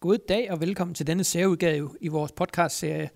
God 0.00 0.18
dag 0.28 0.50
og 0.50 0.60
velkommen 0.60 0.94
til 0.94 1.06
denne 1.06 1.24
særudgave 1.24 1.90
i 2.00 2.08
vores 2.08 2.32
podcast-serie. 2.32 3.10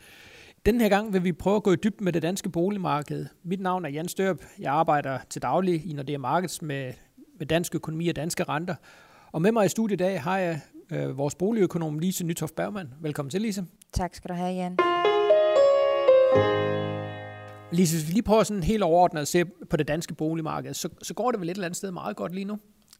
Den 0.67 0.81
her 0.81 0.89
gang 0.89 1.13
vil 1.13 1.25
vi 1.25 1.33
prøve 1.33 1.57
at 1.57 1.63
gå 1.63 1.73
i 1.73 1.77
dybden 1.77 2.05
med 2.05 2.13
det 2.13 2.23
danske 2.23 2.49
boligmarked. 2.49 3.27
Mit 3.43 3.61
navn 3.61 3.85
er 3.85 3.89
Jan 3.89 4.09
Størp. 4.09 4.43
Jeg 4.59 4.73
arbejder 4.73 5.19
til 5.31 5.43
daglig 5.43 5.91
i 5.91 5.93
Nordea 5.93 6.19
Markets 6.19 6.63
med, 6.63 6.93
med 7.39 7.47
dansk 7.47 7.75
økonomi 7.75 8.09
og 8.09 8.17
danske 8.17 8.45
renter. 8.45 8.75
Og 9.33 9.43
med 9.43 9.53
mig 9.53 9.67
i 9.67 9.69
studiet 9.69 10.01
i 10.01 10.05
dag 10.05 10.23
har 10.23 10.39
jeg 10.39 10.61
øh, 10.93 11.19
vores 11.19 11.35
boligøkonom 11.35 11.99
Lise 11.99 12.25
Nytoft 12.27 12.57
Bergmann. 12.57 12.89
Velkommen 13.01 13.31
til, 13.31 13.41
Lise. 13.41 13.65
Tak 13.93 14.15
skal 14.15 14.29
du 14.29 14.35
have, 14.35 14.55
Jan. 14.55 14.79
Lise, 17.73 17.97
hvis 17.97 18.09
vi 18.09 18.13
lige 18.13 18.23
prøver 18.23 18.43
sådan 18.43 18.63
helt 18.63 18.83
overordnet 18.83 19.21
at 19.21 19.29
se 19.29 19.45
på 19.45 19.77
det 19.77 19.89
danske 19.89 20.15
boligmarked, 20.15 20.75
så, 20.75 20.89
så 21.03 21.15
går 21.15 21.31
det 21.31 21.41
vel 21.41 21.49
et 21.49 21.55
eller 21.55 21.65
andet 21.65 21.77
sted 21.77 21.91
meget 21.91 22.17
godt 22.17 22.35
lige 22.35 22.45
nu? 22.45 22.59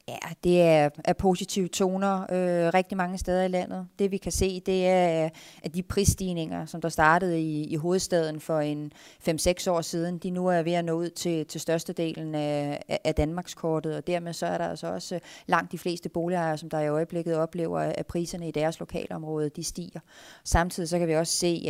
Ja, 0.09 0.19
det 0.45 0.63
er, 0.63 0.89
er 1.05 1.13
positive 1.13 1.69
toner 1.69 2.23
øh, 2.23 2.75
rigtig 2.75 2.97
mange 2.97 3.19
steder 3.19 3.43
i 3.45 3.49
landet. 3.49 3.87
Det 3.99 4.11
vi 4.11 4.17
kan 4.17 4.33
se, 4.33 4.61
det 4.61 4.89
er, 4.89 5.29
at 5.63 5.75
de 5.75 5.83
prisstigninger, 5.83 6.67
som 6.67 6.81
der 6.81 6.89
startede 6.89 7.41
i, 7.41 7.65
i 7.65 7.77
hovedstaden 7.77 8.41
for 8.41 8.61
en 8.61 8.93
5-6 9.29 9.71
år 9.71 9.81
siden, 9.81 10.19
de 10.19 10.31
nu 10.31 10.47
er 10.47 10.63
ved 10.63 10.73
at 10.73 10.85
nå 10.85 10.93
ud 10.93 11.11
til, 11.11 11.47
til 11.47 11.61
størstedelen 11.61 12.35
af, 12.35 12.83
af 13.05 13.15
Danmarkskortet, 13.15 13.97
og 13.97 14.07
dermed 14.07 14.33
så 14.33 14.47
er 14.47 14.59
der 14.59 14.69
altså 14.69 14.87
også 14.87 15.15
øh, 15.15 15.21
langt 15.47 15.73
de 15.73 15.79
fleste 15.79 16.09
boligejere, 16.09 16.59
som 16.59 16.71
der 16.71 16.81
i 16.81 16.89
øjeblikket 16.89 17.37
oplever, 17.37 17.79
at 17.81 18.07
priserne 18.07 18.49
i 18.49 18.51
deres 18.51 18.81
lokalområde, 18.81 19.49
de 19.49 19.65
stiger. 19.65 20.01
Samtidig 20.45 20.89
så 20.89 20.99
kan 20.99 21.09
vi 21.09 21.17
også 21.17 21.33
se, 21.33 21.63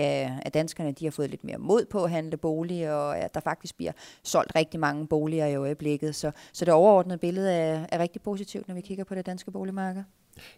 at 0.43 0.55
danskerne 0.55 0.93
de 0.93 1.05
har 1.05 1.11
fået 1.11 1.31
lidt 1.31 1.45
mere 1.45 1.59
mod 1.59 1.85
på 1.85 2.05
at 2.05 2.11
handle 2.11 2.37
bolig, 2.37 2.93
og 2.93 3.19
at 3.19 3.35
der 3.35 3.41
faktisk 3.41 3.77
bliver 3.77 3.93
solgt 4.23 4.55
rigtig 4.55 4.81
mange 4.81 5.07
boliger 5.07 5.47
i 5.47 5.55
øjeblikket. 5.55 6.15
Så, 6.15 6.31
så 6.53 6.65
det 6.65 6.75
overordnede 6.75 7.19
billede 7.19 7.53
er, 7.53 7.87
er 7.93 7.99
rigtig 7.99 8.24
positivt, 8.25 8.69
når 8.69 8.75
vi 8.75 8.81
kigger 8.81 9.05
på 9.05 9.15
det 9.15 9.27
danske 9.27 9.51
boligmarked? 9.51 10.03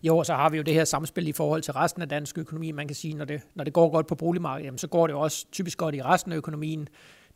Jo, 0.02 0.18
og 0.18 0.26
så 0.26 0.34
har 0.34 0.48
vi 0.48 0.56
jo 0.56 0.62
det 0.62 0.74
her 0.74 0.84
samspil 0.84 1.28
i 1.28 1.32
forhold 1.32 1.62
til 1.62 1.72
resten 1.72 2.02
af 2.02 2.08
dansk 2.08 2.38
økonomi. 2.38 2.72
Man 2.72 2.88
kan 2.88 2.94
sige, 2.94 3.14
når 3.14 3.24
det, 3.24 3.40
når 3.54 3.64
det 3.64 3.72
går 3.72 3.90
godt 3.90 4.06
på 4.06 4.14
boligmarkedet, 4.14 4.66
jamen, 4.66 4.78
så 4.78 4.86
går 4.88 5.06
det 5.06 5.14
jo 5.14 5.20
også 5.20 5.46
typisk 5.52 5.78
godt 5.78 5.94
i 5.94 6.02
resten 6.02 6.32
af 6.32 6.36
økonomien. 6.36 6.88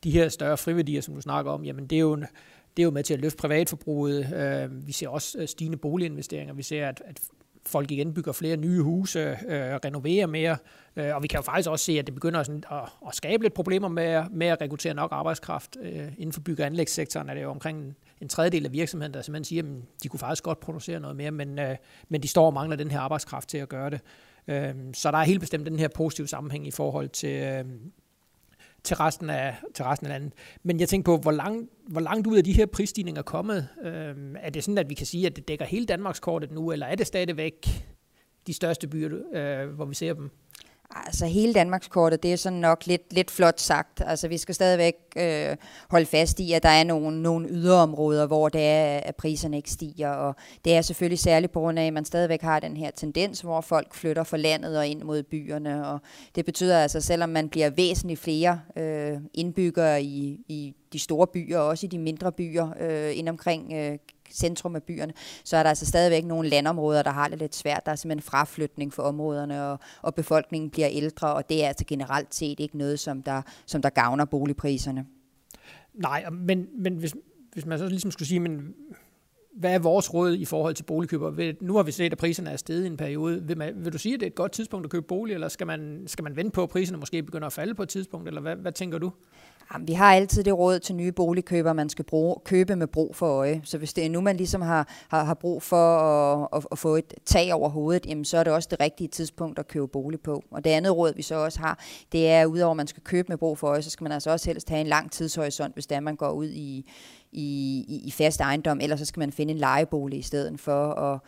De 0.05 0.11
her 0.11 0.29
større 0.29 0.57
friværdier, 0.57 1.01
som 1.01 1.15
du 1.15 1.21
snakker 1.21 1.53
om, 1.53 1.65
jamen 1.65 1.87
det 1.87 1.97
er 1.97 2.01
jo, 2.01 2.17
det 2.77 2.83
er 2.83 2.85
jo 2.85 2.91
med 2.91 3.03
til 3.03 3.15
at 3.15 3.21
løfte 3.21 3.37
privatforbruget. 3.37 4.35
Øh, 4.35 4.87
vi 4.87 4.93
ser 4.93 5.09
også 5.09 5.39
øh, 5.39 5.49
stigende 5.49 5.79
boliginvesteringer. 5.79 6.55
Vi 6.55 6.63
ser, 6.63 6.89
at, 6.89 7.03
at 7.07 7.21
folk 7.67 7.91
igen 7.91 8.15
bygger 8.15 8.33
flere 8.33 8.57
nye 8.57 8.83
huse, 8.83 9.19
øh, 9.19 9.37
renoverer 9.85 10.27
mere, 10.27 10.57
øh, 10.97 11.17
og 11.17 11.23
vi 11.23 11.29
kan 11.29 11.39
jo 11.39 11.43
faktisk 11.43 11.71
også 11.71 11.85
se, 11.85 11.99
at 11.99 12.07
det 12.07 12.15
begynder 12.15 12.43
sådan 12.43 12.65
at, 12.71 12.83
at 13.09 13.15
skabe 13.15 13.43
lidt 13.43 13.55
problemer 13.55 13.89
med, 13.89 14.25
med 14.31 14.47
at 14.47 14.61
rekruttere 14.61 14.95
nok 14.95 15.13
arbejdskraft. 15.13 15.77
Øh, 15.83 16.13
inden 16.19 16.33
for 16.33 16.41
bygge- 16.41 16.63
og 16.63 16.67
anlægssektoren 16.67 17.29
er 17.29 17.35
det 17.35 17.43
jo 17.43 17.51
omkring 17.51 17.97
en 18.21 18.29
tredjedel 18.29 18.67
af 18.67 18.73
virksomheden, 18.73 19.15
der 19.15 19.23
simpelthen 19.23 19.45
siger, 19.45 19.63
at 19.63 20.03
de 20.03 20.09
kunne 20.09 20.21
faktisk 20.21 20.45
godt 20.45 20.61
producere 20.61 21.01
noget 21.01 21.17
mere, 21.17 21.31
men, 21.31 21.59
øh, 21.59 21.77
men 22.09 22.23
de 22.23 22.29
står 22.29 22.47
og 22.47 22.55
mangler 22.55 22.77
den 22.77 22.91
her 22.91 23.01
arbejdskraft 23.01 23.49
til 23.49 23.59
at 23.59 23.69
gøre 23.69 23.91
det. 23.91 24.01
Øh, 24.49 24.75
så 24.95 25.11
der 25.11 25.19
er 25.19 25.23
helt 25.23 25.41
bestemt 25.41 25.67
den 25.67 25.79
her 25.79 25.89
positive 25.89 26.29
sammenhæng 26.29 26.67
i 26.67 26.71
forhold 26.71 27.09
til, 27.09 27.43
øh, 27.43 27.65
til 28.85 28.97
resten 28.97 29.31
af, 29.31 29.57
til 29.75 29.85
resten 29.85 30.07
af 30.07 30.13
landet. 30.13 30.33
Men 30.63 30.81
jeg 30.81 30.89
tænker 30.89 31.17
på, 31.17 31.23
hvor, 31.23 31.31
lang, 31.31 31.69
hvor 31.87 32.01
langt 32.01 32.27
ud 32.27 32.37
af 32.37 32.45
de 32.45 32.53
her 32.53 32.67
prisstigninger 32.67 33.19
er 33.19 33.23
kommet? 33.23 33.69
Øh, 33.83 34.15
er 34.41 34.51
det 34.51 34.65
sådan, 34.65 34.79
at 34.79 34.89
vi 34.89 34.95
kan 34.95 35.07
sige, 35.07 35.27
at 35.27 35.37
det 35.37 35.49
dækker 35.49 35.65
hele 35.65 35.87
Danmarkskortet 35.87 36.53
nu, 36.53 36.73
eller 36.73 36.87
er 36.87 36.95
det 36.95 37.07
stadigvæk 37.07 37.67
de 38.47 38.53
største 38.53 38.89
byer, 38.89 39.19
øh, 39.33 39.69
hvor 39.69 39.85
vi 39.85 39.95
ser 39.95 40.15
dem? 40.15 40.31
Altså 40.97 41.27
hele 41.27 41.55
Danmarkskortet, 41.55 42.23
det 42.23 42.33
er 42.33 42.37
sådan 42.37 42.59
nok 42.59 42.87
lidt, 42.87 43.13
lidt 43.13 43.31
flot 43.31 43.61
sagt. 43.61 44.03
Altså 44.07 44.29
vi 44.29 44.39
skal 44.39 44.55
stadigvæk 44.55 44.95
øh, 45.17 45.57
holde 45.91 46.07
fast 46.07 46.41
i, 46.41 46.53
at 46.53 46.63
der 46.63 46.69
er 46.69 46.85
nogle, 46.85 47.23
nogle 47.23 47.49
yderområder, 47.49 48.27
hvor 48.27 48.49
det 48.49 48.61
er, 48.61 49.01
at 49.01 49.17
priserne 49.17 49.57
ikke 49.57 49.71
stiger. 49.71 50.11
Og 50.11 50.35
det 50.65 50.75
er 50.75 50.83
selvfølgelig 50.83 51.19
særligt 51.19 51.53
på 51.53 51.61
grund 51.61 51.79
af, 51.79 51.87
at 51.87 51.93
man 51.93 52.05
stadigvæk 52.05 52.43
har 52.43 52.61
den 52.61 52.77
her 52.77 52.91
tendens, 52.91 53.41
hvor 53.41 53.61
folk 53.61 53.95
flytter 53.95 54.25
fra 54.25 54.37
landet 54.37 54.79
og 54.79 54.87
ind 54.87 55.03
mod 55.03 55.23
byerne. 55.23 55.87
Og 55.87 55.99
det 56.35 56.45
betyder 56.45 56.79
altså, 56.79 57.01
selvom 57.01 57.29
man 57.29 57.49
bliver 57.49 57.71
væsentligt 57.71 58.21
flere 58.21 58.61
øh, 58.77 59.19
indbyggere 59.35 60.03
i, 60.03 60.41
i 60.49 60.75
de 60.93 60.99
store 60.99 61.27
byer, 61.27 61.59
og 61.59 61.69
også 61.69 61.87
i 61.87 61.89
de 61.89 61.99
mindre 61.99 62.33
byer 62.33 62.69
øh, 62.81 63.19
ind 63.19 63.29
omkring 63.29 63.73
øh, 63.73 63.99
centrum 64.33 64.77
af 64.77 64.83
byerne, 64.83 65.13
så 65.45 65.57
er 65.57 65.63
der 65.63 65.71
altså 65.71 65.87
stadigvæk 65.87 66.25
nogle 66.25 66.49
landområder, 66.49 67.03
der 67.03 67.11
har 67.11 67.29
det 67.29 67.39
lidt 67.39 67.55
svært. 67.55 67.87
Der 67.87 67.93
er 67.93 67.97
simpelthen 67.97 68.31
fraflytning 68.31 68.93
for 68.93 69.03
områderne, 69.03 69.65
og, 69.65 69.79
og 70.03 70.15
befolkningen 70.15 70.71
bliver 70.71 70.89
ældre, 70.91 71.35
og 71.35 71.49
det 71.49 71.65
er 71.65 71.69
altså 71.69 71.85
generelt 71.85 72.35
set 72.35 72.61
ikke 72.61 72.79
noget, 72.79 73.01
som 73.01 73.23
der, 73.23 73.43
som 73.67 73.83
der 73.83 73.91
gavner 73.91 74.25
boligpriserne. 74.25 75.07
Nej, 75.95 76.31
men, 76.31 76.67
men 76.79 76.97
hvis, 76.97 77.15
hvis 77.53 77.67
man 77.67 77.79
så 77.79 77.87
ligesom 77.87 78.11
skulle 78.11 78.29
sige, 78.29 78.41
men 78.41 78.75
hvad 79.57 79.75
er 79.75 79.79
vores 79.79 80.15
råd 80.15 80.37
i 80.37 80.45
forhold 80.45 80.75
til 80.75 80.85
boligkøber? 80.85 81.53
Nu 81.61 81.77
har 81.77 81.83
vi 81.83 81.93
set, 81.93 82.13
at 82.13 82.19
priserne 82.19 82.51
er 82.51 82.57
steget 82.57 82.85
i 82.85 82.87
en 82.87 82.97
periode. 82.97 83.43
Vil, 83.43 83.59
man, 83.59 83.85
vil 83.85 83.93
du 83.93 83.99
sige, 83.99 84.15
at 84.15 84.21
det 84.21 84.27
er 84.27 84.31
et 84.31 84.35
godt 84.35 84.53
tidspunkt 84.53 84.85
at 84.85 84.91
købe 84.91 85.07
bolig, 85.07 85.35
eller 85.35 85.49
skal 85.49 85.67
man, 85.67 86.05
skal 86.07 86.23
man 86.23 86.37
vente 86.37 86.51
på, 86.51 86.63
at 86.63 86.69
priserne 86.69 86.99
måske 86.99 87.23
begynder 87.23 87.47
at 87.47 87.53
falde 87.53 87.75
på 87.75 87.83
et 87.83 87.89
tidspunkt, 87.89 88.29
eller 88.29 88.41
hvad, 88.41 88.57
hvad 88.57 88.73
tænker 88.73 88.99
du? 88.99 89.13
Jamen, 89.73 89.89
vi 89.89 89.93
har 89.93 90.15
altid 90.15 90.45
det 90.45 90.59
råd 90.59 90.79
til 90.79 90.95
nye 90.95 91.13
boligkøbere, 91.13 91.75
man 91.75 91.89
skal 91.89 92.05
bruge, 92.05 92.37
købe 92.45 92.77
med 92.77 92.87
brug 92.87 93.17
for 93.17 93.27
øje. 93.27 93.61
Så 93.65 93.79
hvis 93.79 93.93
det 93.93 94.07
er 94.07 94.11
nu, 94.11 94.21
man 94.21 94.37
ligesom 94.37 94.63
har, 94.63 94.89
har, 95.09 95.25
har 95.25 95.35
brug 95.35 95.63
for 95.63 95.99
at, 95.99 96.49
at, 96.53 96.67
at 96.73 96.79
få 96.79 96.97
et 96.97 97.15
tag 97.25 97.55
over 97.55 97.69
hovedet, 97.69 98.07
jamen, 98.07 98.25
så 98.25 98.39
er 98.39 98.45
det 98.45 98.53
også 98.53 98.69
det 98.71 98.81
rigtige 98.81 99.09
tidspunkt 99.09 99.59
at 99.59 99.69
købe 99.69 99.89
bolig 99.89 100.21
på. 100.21 100.43
Og 100.51 100.65
det 100.65 100.71
andet 100.71 100.97
råd, 100.97 101.15
vi 101.15 101.23
så 101.23 101.35
også 101.35 101.61
har, 101.61 101.79
det 102.13 102.31
er, 102.31 102.43
at 102.43 102.47
udover 102.47 102.71
at 102.71 102.77
man 102.77 102.87
skal 102.87 103.03
købe 103.03 103.29
med 103.29 103.39
brug 103.39 103.59
for 103.59 103.67
øje, 103.67 103.83
så 103.83 103.91
skal 103.91 104.05
man 104.05 104.13
altså 104.13 104.31
også 104.31 104.51
helst 104.51 104.69
have 104.69 104.81
en 104.81 104.87
lang 104.87 105.13
tidshorisont, 105.13 105.75
hvis 105.75 105.87
det 105.87 105.97
er, 105.97 106.01
man 106.01 106.17
går 106.17 106.31
ud 106.31 106.49
i, 106.49 106.91
i, 107.33 108.03
i 108.07 108.11
fast 108.11 108.41
ejendom, 108.41 108.81
ellers 108.81 108.99
så 108.99 109.05
skal 109.05 109.21
man 109.21 109.33
finde 109.33 109.53
en 109.53 109.59
lejebolig 109.59 110.19
i 110.19 110.23
stedet 110.23 110.61
for 110.61 110.93
at 110.93 111.21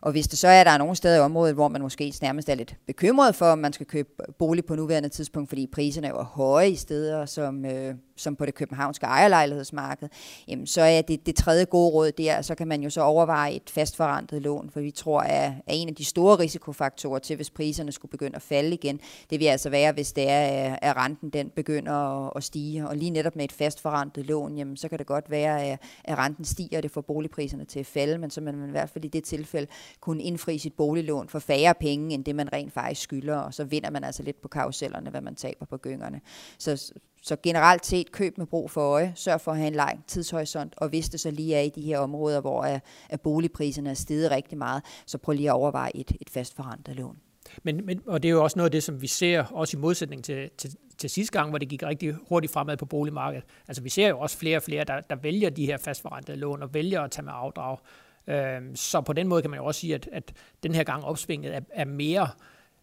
og 0.00 0.12
hvis 0.12 0.28
det 0.28 0.38
så 0.38 0.48
er, 0.48 0.60
at 0.60 0.66
der 0.66 0.72
er 0.72 0.78
nogle 0.78 0.96
steder 0.96 1.16
i 1.16 1.20
området, 1.20 1.54
hvor 1.54 1.68
man 1.68 1.82
måske 1.82 2.14
nærmest 2.22 2.48
er 2.48 2.54
lidt 2.54 2.76
bekymret 2.86 3.34
for, 3.34 3.46
om 3.46 3.58
man 3.58 3.72
skal 3.72 3.86
købe 3.86 4.08
bolig 4.38 4.64
på 4.64 4.74
nuværende 4.74 5.08
tidspunkt, 5.08 5.48
fordi 5.48 5.66
priserne 5.66 6.06
er 6.06 6.10
jo 6.10 6.22
høje 6.22 6.68
i 6.68 6.76
steder, 6.76 7.26
som, 7.26 7.64
øh, 7.64 7.94
som 8.18 8.36
på 8.36 8.46
det 8.46 8.54
københavnske 8.54 9.06
ejerlejlighedsmarked, 9.06 10.08
jamen, 10.48 10.66
så 10.66 10.82
er 10.82 11.02
det 11.02 11.26
det 11.26 11.36
tredje 11.36 11.64
gode 11.64 11.90
råd 11.90 12.12
der, 12.12 12.42
så 12.42 12.54
kan 12.54 12.68
man 12.68 12.82
jo 12.82 12.90
så 12.90 13.00
overveje 13.00 13.52
et 13.52 13.70
fastforrentet 13.70 14.42
lån, 14.42 14.70
for 14.70 14.80
vi 14.80 14.90
tror, 14.90 15.20
at, 15.20 15.52
er 15.66 15.72
en 15.72 15.88
af 15.88 15.94
de 15.94 16.04
store 16.04 16.38
risikofaktorer 16.38 17.18
til, 17.18 17.36
hvis 17.36 17.50
priserne 17.50 17.92
skulle 17.92 18.10
begynde 18.10 18.36
at 18.36 18.42
falde 18.42 18.74
igen, 18.74 19.00
det 19.30 19.40
vil 19.40 19.46
altså 19.46 19.70
være, 19.70 19.92
hvis 19.92 20.12
det 20.12 20.30
er, 20.30 20.76
at 20.82 20.96
renten 20.96 21.30
den 21.30 21.50
begynder 21.50 21.92
at, 21.92 22.32
at 22.36 22.44
stige. 22.44 22.88
Og 22.88 22.96
lige 22.96 23.10
netop 23.10 23.36
med 23.36 23.44
et 23.44 23.52
fastforrentet 23.52 24.26
lån, 24.26 24.56
jamen, 24.56 24.76
så 24.76 24.88
kan 24.88 24.98
det 24.98 25.06
godt 25.06 25.30
være, 25.30 25.64
at, 25.64 25.78
at 26.04 26.18
renten 26.18 26.44
stiger, 26.44 26.76
og 26.76 26.82
det 26.82 26.90
får 26.90 27.00
boligpriserne 27.00 27.64
til 27.64 27.80
at 27.80 27.86
falde, 27.86 28.18
men 28.18 28.30
så 28.30 28.40
man 28.40 28.68
i 28.68 28.70
hvert 28.70 28.90
fald 28.90 29.04
i 29.04 29.08
det 29.08 29.24
tilfælde 29.24 29.66
kunne 30.00 30.22
indfri 30.22 30.58
sit 30.58 30.74
boliglån 30.74 31.28
for 31.28 31.38
færre 31.38 31.74
penge, 31.74 32.14
end 32.14 32.24
det 32.24 32.34
man 32.34 32.52
rent 32.52 32.72
faktisk 32.72 33.00
skylder, 33.00 33.36
og 33.36 33.54
så 33.54 33.64
vinder 33.64 33.90
man 33.90 34.04
altså 34.04 34.22
lidt 34.22 34.42
på 34.42 34.48
karusellerne, 34.48 35.10
hvad 35.10 35.20
man 35.20 35.34
taber 35.34 35.66
på 35.66 35.76
gyngerne. 35.76 36.20
Så 36.58 36.92
så 37.22 37.36
generelt 37.42 37.86
set, 37.86 38.12
køb 38.12 38.38
med 38.38 38.46
brug 38.46 38.70
for 38.70 38.80
øje, 38.80 39.12
sørg 39.16 39.40
for 39.40 39.52
at 39.52 39.58
have 39.58 39.68
en 39.68 39.74
lang 39.74 40.04
tidshorisont, 40.06 40.74
og 40.76 40.88
hvis 40.88 41.08
det 41.08 41.20
så 41.20 41.30
lige 41.30 41.54
er 41.54 41.60
i 41.60 41.68
de 41.68 41.82
her 41.82 41.98
områder, 41.98 42.40
hvor 42.40 42.62
at, 42.62 42.80
at 43.08 43.20
boligpriserne 43.20 43.90
er 43.90 43.94
steget 43.94 44.30
rigtig 44.30 44.58
meget, 44.58 44.82
så 45.06 45.18
prøv 45.18 45.32
lige 45.32 45.48
at 45.48 45.54
overveje 45.54 45.90
et, 45.94 46.12
et 46.20 46.30
fast 46.30 46.56
forrentet 46.56 46.96
lån. 46.96 47.18
Men, 47.62 47.86
men, 47.86 48.00
og 48.06 48.22
det 48.22 48.28
er 48.28 48.32
jo 48.32 48.42
også 48.42 48.58
noget 48.58 48.66
af 48.66 48.72
det, 48.72 48.82
som 48.82 49.02
vi 49.02 49.06
ser, 49.06 49.42
også 49.42 49.76
i 49.76 49.80
modsætning 49.80 50.24
til, 50.24 50.50
til, 50.58 50.76
til 50.98 51.10
sidste 51.10 51.38
gang, 51.38 51.50
hvor 51.50 51.58
det 51.58 51.68
gik 51.68 51.82
rigtig 51.82 52.14
hurtigt 52.28 52.52
fremad 52.52 52.76
på 52.76 52.86
boligmarkedet. 52.86 53.44
Altså 53.68 53.82
vi 53.82 53.88
ser 53.88 54.08
jo 54.08 54.18
også 54.18 54.38
flere 54.38 54.56
og 54.56 54.62
flere, 54.62 54.84
der, 54.84 55.00
der 55.00 55.16
vælger 55.16 55.50
de 55.50 55.66
her 55.66 55.76
fastforrentede 55.76 56.36
lån 56.36 56.62
og 56.62 56.74
vælger 56.74 57.00
at 57.00 57.10
tage 57.10 57.24
med 57.24 57.32
afdrag. 57.34 57.78
Øhm, 58.26 58.76
så 58.76 59.00
på 59.00 59.12
den 59.12 59.28
måde 59.28 59.42
kan 59.42 59.50
man 59.50 59.60
jo 59.60 59.64
også 59.64 59.80
sige, 59.80 59.94
at, 59.94 60.08
at 60.12 60.32
den 60.62 60.74
her 60.74 60.84
gang 60.84 61.04
opsvinget 61.04 61.54
er, 61.54 61.60
er 61.70 61.84
mere, 61.84 62.28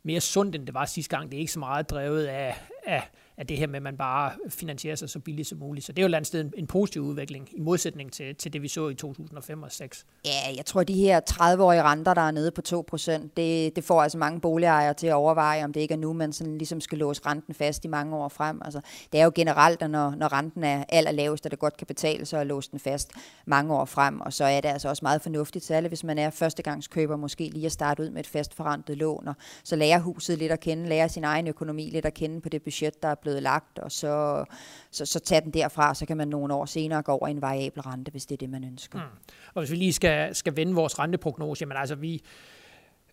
mere 0.04 0.22
sundt, 0.22 0.56
end 0.56 0.66
det 0.66 0.74
var 0.74 0.86
sidste 0.86 1.18
gang. 1.18 1.32
Det 1.32 1.38
er 1.38 1.40
ikke 1.40 1.52
så 1.52 1.60
meget 1.60 1.90
drevet 1.90 2.26
af, 2.26 2.56
af 2.86 3.04
at 3.38 3.50
det 3.50 3.58
her 3.58 3.68
med, 3.68 3.76
at 3.76 3.84
man 3.84 3.98
bare 3.98 4.32
finansierer 4.50 4.96
sig 4.96 5.10
så 5.10 5.20
billigt 5.20 5.48
som 5.48 5.58
muligt. 5.58 5.86
Så 5.86 5.92
det 5.92 6.04
er 6.04 6.10
jo 6.10 6.18
et 6.18 6.28
sted 6.28 6.42
en, 6.42 6.54
en 6.58 6.68
positiv 6.68 7.02
udvikling, 7.02 7.50
i 7.52 7.60
modsætning 7.60 8.12
til, 8.12 8.36
til 8.36 8.54
det, 8.54 8.62
vi 8.62 8.68
så 8.68 8.90
i 8.90 8.96
2005 8.96 9.64
og 9.64 9.72
2006. 9.72 10.06
Ja, 10.26 10.56
jeg 10.58 10.66
tror, 10.66 10.84
de 10.84 10.94
her 10.94 11.22
30-årige 11.30 11.84
renter, 11.84 12.14
der 12.14 12.22
er 12.22 12.32
nede 12.32 12.52
på 12.52 12.62
2%, 12.68 13.12
det, 13.38 13.76
det 13.76 13.84
får 13.84 14.02
altså 14.02 14.18
mange 14.18 14.40
boligejere 14.40 14.94
til 14.94 15.08
at 15.08 15.14
overveje, 15.14 15.64
om 15.64 15.74
det 15.74 15.82
ikke 15.82 15.94
er 15.94 15.98
nu, 15.98 16.14
man 16.14 16.34
sådan 16.34 16.58
ligesom 16.58 16.82
skal 16.82 16.98
låse 16.98 17.22
renten 17.26 17.54
fast 17.54 17.86
i 17.86 17.88
mange 17.88 18.16
år 18.16 18.30
frem. 18.30 18.62
Altså, 18.66 18.82
det 19.12 19.20
er 19.20 19.24
jo 19.24 19.32
generelt, 19.36 19.82
at 19.82 19.90
når, 19.90 20.16
når 20.16 20.34
renten 20.34 20.64
er 20.64 20.84
allerlavest, 20.90 21.46
at 21.46 21.52
det 21.52 21.60
godt 21.60 21.78
kan 21.78 21.88
betale 21.88 22.26
sig 22.26 22.42
at 22.42 22.48
låse 22.48 22.72
den 22.72 22.80
fast 22.80 23.12
mange 23.46 23.74
år 23.74 23.86
frem, 23.86 24.22
og 24.22 24.34
så 24.34 24.46
er 24.46 24.62
det 24.62 24.70
altså 24.70 24.90
også 24.90 25.06
meget 25.06 25.22
fornuftigt, 25.22 25.66
særligt 25.66 25.90
hvis 25.90 26.04
man 26.04 26.18
er 26.18 26.30
førstegangskøber, 26.30 27.16
måske 27.16 27.50
lige 27.50 27.66
at 27.66 27.72
starte 27.72 28.04
ud 28.04 28.10
med 28.10 28.20
et 28.20 28.28
fastforrentet 28.28 28.98
lån, 28.98 29.28
og 29.28 29.36
så 29.64 29.76
lærer 29.76 30.00
huset 30.00 30.38
lidt 30.38 30.52
at 30.52 30.60
kende, 30.60 30.90
lærer 30.90 31.08
sin 31.08 31.24
egen 31.24 31.48
økonomi 31.48 31.90
lidt 31.90 32.06
at 32.06 32.14
kende 32.14 32.42
på 32.42 32.50
det 32.50 32.64
budget, 32.64 33.04
der 33.04 33.10
er 33.10 33.16
blevet 33.26 33.44
lagt, 33.44 33.80
og 33.80 33.92
så, 33.92 34.46
så, 34.92 35.06
så 35.06 35.20
tage 35.20 35.42
den 35.42 35.52
derfra, 35.52 35.96
så 35.96 36.06
kan 36.06 36.18
man 36.18 36.28
nogle 36.28 36.54
år 36.54 36.66
senere 36.66 37.02
gå 37.02 37.12
over 37.12 37.28
i 37.28 37.32
en 37.32 37.42
variabel 37.42 37.82
rente, 37.82 38.12
hvis 38.12 38.26
det 38.26 38.36
er 38.36 38.38
det, 38.38 38.50
man 38.50 38.64
ønsker. 38.64 39.00
Mm. 39.00 39.34
Og 39.54 39.62
hvis 39.62 39.72
vi 39.72 39.76
lige 39.76 39.94
skal, 39.94 40.36
skal 40.36 40.56
vende 40.56 40.74
vores 40.74 41.00
renteprognose, 41.00 41.62
jamen 41.62 41.78
altså 41.78 41.96
vi, 41.96 42.22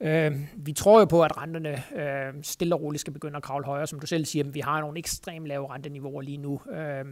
Øh, 0.00 0.32
vi 0.56 0.72
tror 0.72 0.98
jo 0.98 1.04
på, 1.04 1.22
at 1.22 1.36
renterne 1.36 1.82
øh, 1.96 2.42
stille 2.42 2.74
og 2.74 2.82
roligt 2.82 3.00
skal 3.00 3.12
begynde 3.12 3.36
at 3.36 3.42
kravle 3.42 3.64
højere. 3.64 3.86
Som 3.86 4.00
du 4.00 4.06
selv 4.06 4.24
siger, 4.24 4.44
vi 4.44 4.60
har 4.60 4.80
nogle 4.80 4.98
ekstremt 4.98 5.46
lave 5.46 5.74
renteniveauer 5.74 6.22
lige 6.22 6.36
nu. 6.36 6.60
Øh, 6.72 7.04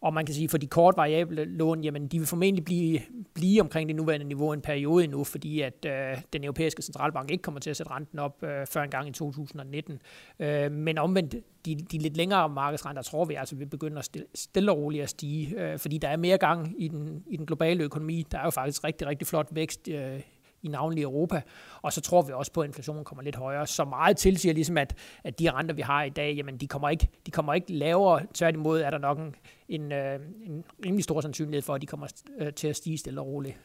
og 0.00 0.14
man 0.14 0.26
kan 0.26 0.34
sige, 0.34 0.48
for 0.48 0.58
de 0.58 0.66
kort 0.66 0.96
variable 0.96 1.44
lån, 1.44 1.84
jamen 1.84 2.08
de 2.08 2.18
vil 2.18 2.26
formentlig 2.26 2.64
blive, 2.64 3.00
blive 3.34 3.60
omkring 3.60 3.88
det 3.88 3.96
nuværende 3.96 4.26
niveau 4.26 4.52
en 4.52 4.60
periode 4.60 5.04
endnu, 5.04 5.24
fordi 5.24 5.60
at 5.60 5.86
øh, 5.86 6.22
den 6.32 6.44
europæiske 6.44 6.82
centralbank 6.82 7.30
ikke 7.30 7.42
kommer 7.42 7.60
til 7.60 7.70
at 7.70 7.76
sætte 7.76 7.92
renten 7.92 8.18
op 8.18 8.42
øh, 8.42 8.66
før 8.66 8.82
en 8.82 8.90
gang 8.90 9.08
i 9.08 9.12
2019. 9.12 10.02
Øh, 10.40 10.72
men 10.72 10.98
omvendt, 10.98 11.34
de, 11.66 11.74
de 11.74 11.98
lidt 11.98 12.16
længere 12.16 12.48
markedsrenter 12.48 13.02
tror 13.02 13.24
vi 13.24 13.34
altså 13.34 13.56
vil 13.56 13.66
begynde 13.66 13.98
at 13.98 14.04
stille, 14.04 14.26
stille 14.34 14.72
og 14.72 14.78
roligt 14.78 15.02
at 15.02 15.10
stige, 15.10 15.60
øh, 15.62 15.78
fordi 15.78 15.98
der 15.98 16.08
er 16.08 16.16
mere 16.16 16.38
gang 16.38 16.74
i 16.78 16.88
den, 16.88 17.22
i 17.26 17.36
den 17.36 17.46
globale 17.46 17.84
økonomi. 17.84 18.26
Der 18.32 18.38
er 18.38 18.44
jo 18.44 18.50
faktisk 18.50 18.84
rigtig, 18.84 19.06
rigtig 19.06 19.28
flot 19.28 19.48
vækst 19.50 19.88
øh, 19.88 20.20
i 20.64 20.68
navnlig 20.68 21.02
Europa. 21.02 21.42
Og 21.82 21.92
så 21.92 22.00
tror 22.00 22.22
vi 22.22 22.32
også 22.32 22.52
på, 22.52 22.60
at 22.60 22.66
inflationen 22.66 23.04
kommer 23.04 23.22
lidt 23.22 23.36
højere. 23.36 23.66
Så 23.66 23.84
meget 23.84 24.16
tilsiger 24.16 24.54
ligesom, 24.54 24.78
at, 24.78 24.96
at 25.24 25.38
de 25.38 25.50
renter, 25.50 25.74
vi 25.74 25.82
har 25.82 26.02
i 26.02 26.10
dag, 26.10 26.34
jamen, 26.34 26.56
de 26.56 26.66
kommer 26.66 26.88
ikke, 26.88 27.08
de 27.26 27.30
kommer 27.30 27.54
ikke 27.54 27.72
lavere. 27.72 28.22
Tværtimod 28.34 28.80
er 28.80 28.90
der 28.90 28.98
nok 28.98 29.18
en, 29.18 29.34
en, 29.68 29.92
øh, 29.92 30.20
en 30.46 30.64
rimelig 30.84 31.04
stor 31.04 31.20
sandsynlighed 31.20 31.62
for, 31.62 31.74
at 31.74 31.82
de 31.82 31.86
kommer 31.86 32.06
øh, 32.38 32.52
til 32.52 32.68
at 32.68 32.76
stige 32.76 32.98
stille 32.98 33.20
og 33.20 33.26
roligt. 33.26 33.56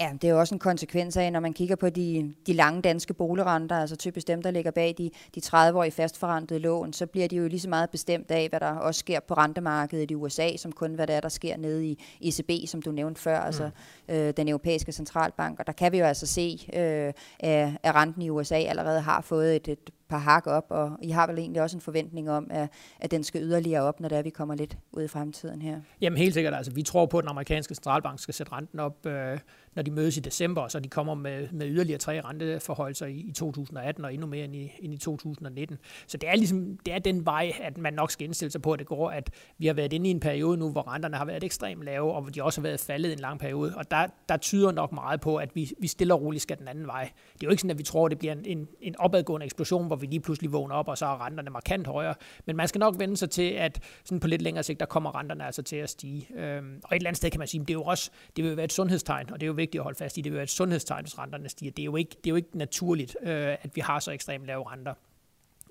Ja, 0.00 0.12
det 0.12 0.24
er 0.24 0.32
jo 0.32 0.38
også 0.38 0.54
en 0.54 0.58
konsekvens 0.58 1.16
af, 1.16 1.32
når 1.32 1.40
man 1.40 1.52
kigger 1.52 1.76
på 1.76 1.90
de, 1.90 2.34
de 2.46 2.52
lange 2.52 2.82
danske 2.82 3.14
boligrenter, 3.14 3.76
altså 3.76 3.96
typisk 3.96 4.26
dem, 4.26 4.42
der 4.42 4.50
ligger 4.50 4.70
bag 4.70 4.94
de, 4.98 5.10
de 5.34 5.40
30-årige 5.44 5.92
fastforrentede 5.92 6.60
lån, 6.60 6.92
så 6.92 7.06
bliver 7.06 7.28
de 7.28 7.36
jo 7.36 7.48
lige 7.48 7.60
så 7.60 7.68
meget 7.68 7.90
bestemt 7.90 8.30
af, 8.30 8.48
hvad 8.48 8.60
der 8.60 8.70
også 8.70 8.98
sker 8.98 9.20
på 9.20 9.34
rentemarkedet 9.34 10.10
i 10.10 10.14
USA, 10.14 10.56
som 10.56 10.72
kun 10.72 10.94
hvad 10.94 11.06
der 11.06 11.14
er, 11.14 11.20
der 11.20 11.28
sker 11.28 11.56
nede 11.56 11.86
i 11.86 11.98
ECB, 12.20 12.68
som 12.68 12.82
du 12.82 12.92
nævnte 12.92 13.20
før, 13.20 13.40
mm. 13.40 13.46
altså 13.46 13.70
øh, 14.08 14.34
den 14.36 14.48
europæiske 14.48 14.92
centralbank. 14.92 15.60
Og 15.60 15.66
der 15.66 15.72
kan 15.72 15.92
vi 15.92 15.98
jo 15.98 16.04
altså 16.04 16.26
se, 16.26 16.68
øh, 16.76 17.12
at, 17.40 17.70
at 17.82 17.94
renten 17.94 18.22
i 18.22 18.30
USA 18.30 18.54
allerede 18.54 19.00
har 19.00 19.20
fået 19.20 19.56
et, 19.56 19.68
et 19.68 19.90
par 20.08 20.18
hak 20.18 20.46
op, 20.46 20.66
og 20.68 20.98
I 21.02 21.10
har 21.10 21.26
vel 21.26 21.38
egentlig 21.38 21.62
også 21.62 21.76
en 21.76 21.80
forventning 21.80 22.30
om, 22.30 22.46
at, 22.50 22.68
at 23.00 23.10
den 23.10 23.24
skal 23.24 23.42
yderligere 23.42 23.82
op, 23.82 24.00
når 24.00 24.08
det 24.08 24.18
er, 24.18 24.22
vi 24.22 24.30
kommer 24.30 24.54
lidt 24.54 24.76
ud 24.92 25.02
i 25.02 25.08
fremtiden 25.08 25.62
her? 25.62 25.80
Jamen 26.00 26.16
helt 26.16 26.34
sikkert. 26.34 26.54
Altså, 26.54 26.72
vi 26.72 26.82
tror 26.82 27.06
på, 27.06 27.18
at 27.18 27.22
den 27.22 27.28
amerikanske 27.28 27.74
centralbank 27.74 28.18
skal 28.20 28.34
sætte 28.34 28.52
renten 28.52 28.80
op, 28.80 29.06
øh, 29.06 29.38
når 29.74 29.82
de 29.82 29.90
mødes 29.90 30.16
i 30.16 30.20
december, 30.20 30.68
så 30.68 30.80
de 30.80 30.88
kommer 30.88 31.14
med, 31.14 31.48
med 31.52 31.66
yderligere 31.68 31.98
tre 31.98 32.20
renteforholdelser 32.20 33.06
i, 33.06 33.16
i 33.16 33.32
2018 33.32 34.04
og 34.04 34.14
endnu 34.14 34.26
mere 34.26 34.44
end 34.44 34.56
i, 34.56 34.72
end 34.78 34.94
i 34.94 34.96
2019. 34.96 35.78
Så 36.06 36.16
det 36.16 36.28
er 36.28 36.36
ligesom 36.36 36.78
det 36.86 36.94
er 36.94 36.98
den 36.98 37.26
vej, 37.26 37.52
at 37.60 37.78
man 37.78 37.94
nok 37.94 38.10
skal 38.10 38.24
indstille 38.24 38.50
sig 38.50 38.62
på, 38.62 38.72
at 38.72 38.78
det 38.78 38.86
går, 38.86 39.10
at 39.10 39.30
vi 39.58 39.66
har 39.66 39.74
været 39.74 39.92
inde 39.92 40.08
i 40.08 40.10
en 40.10 40.20
periode 40.20 40.56
nu, 40.56 40.70
hvor 40.70 40.92
renterne 40.92 41.16
har 41.16 41.24
været 41.24 41.44
ekstremt 41.44 41.82
lave, 41.82 42.12
og 42.12 42.22
hvor 42.22 42.30
de 42.30 42.42
også 42.42 42.60
har 42.60 42.62
været 42.62 42.80
faldet 42.80 43.12
en 43.12 43.18
lang 43.18 43.40
periode. 43.40 43.72
Og 43.76 43.90
der, 43.90 44.06
der 44.28 44.36
tyder 44.36 44.72
nok 44.72 44.92
meget 44.92 45.20
på, 45.20 45.36
at 45.36 45.56
vi, 45.56 45.72
vi 45.78 45.86
stille 45.86 46.14
og 46.14 46.22
roligt 46.22 46.42
skal 46.42 46.58
den 46.58 46.68
anden 46.68 46.86
vej. 46.86 47.10
Det 47.32 47.42
er 47.42 47.46
jo 47.46 47.50
ikke 47.50 47.60
sådan, 47.60 47.70
at 47.70 47.78
vi 47.78 47.82
tror, 47.82 48.06
at 48.06 48.10
det 48.10 48.18
bliver 48.18 48.32
en, 48.32 48.44
en, 48.44 48.68
en 48.80 48.96
opadgående 48.98 49.44
eksplosion, 49.44 49.86
hvor 49.94 50.00
vi 50.00 50.06
lige 50.06 50.20
pludselig 50.20 50.52
vågner 50.52 50.74
op, 50.74 50.88
og 50.88 50.98
så 50.98 51.06
er 51.06 51.26
renterne 51.26 51.50
markant 51.50 51.86
højere. 51.86 52.14
Men 52.46 52.56
man 52.56 52.68
skal 52.68 52.78
nok 52.78 52.98
vende 52.98 53.16
sig 53.16 53.30
til, 53.30 53.50
at 53.50 53.80
sådan 54.04 54.20
på 54.20 54.26
lidt 54.26 54.42
længere 54.42 54.62
sigt, 54.62 54.80
der 54.80 54.86
kommer 54.86 55.18
renterne 55.18 55.46
altså 55.46 55.62
til 55.62 55.76
at 55.76 55.90
stige. 55.90 56.28
Øhm, 56.36 56.80
og 56.84 56.96
et 56.96 56.96
eller 56.96 57.08
andet 57.08 57.16
sted 57.16 57.30
kan 57.30 57.38
man 57.38 57.48
sige, 57.48 57.60
at 57.60 57.68
det 57.68 57.74
er 57.74 57.78
jo 57.78 57.84
også 57.84 58.10
det 58.36 58.44
vil 58.44 58.56
være 58.56 58.64
et 58.64 58.72
sundhedstegn, 58.72 59.32
og 59.32 59.40
det 59.40 59.46
er 59.46 59.48
jo 59.48 59.52
vigtigt 59.52 59.80
at 59.80 59.82
holde 59.82 59.98
fast 59.98 60.18
i, 60.18 60.20
det 60.20 60.32
vil 60.32 60.36
være 60.36 60.42
et 60.42 60.50
sundhedstegn, 60.50 61.04
hvis 61.04 61.18
renterne 61.18 61.48
stiger. 61.48 61.70
Det 61.72 61.82
er 61.82 61.84
jo 61.84 61.96
ikke, 61.96 62.10
det 62.10 62.26
er 62.26 62.30
jo 62.30 62.36
ikke 62.36 62.58
naturligt, 62.58 63.16
øh, 63.22 63.56
at 63.62 63.70
vi 63.74 63.80
har 63.80 64.00
så 64.00 64.10
ekstremt 64.10 64.46
lave 64.46 64.72
renter. 64.72 64.94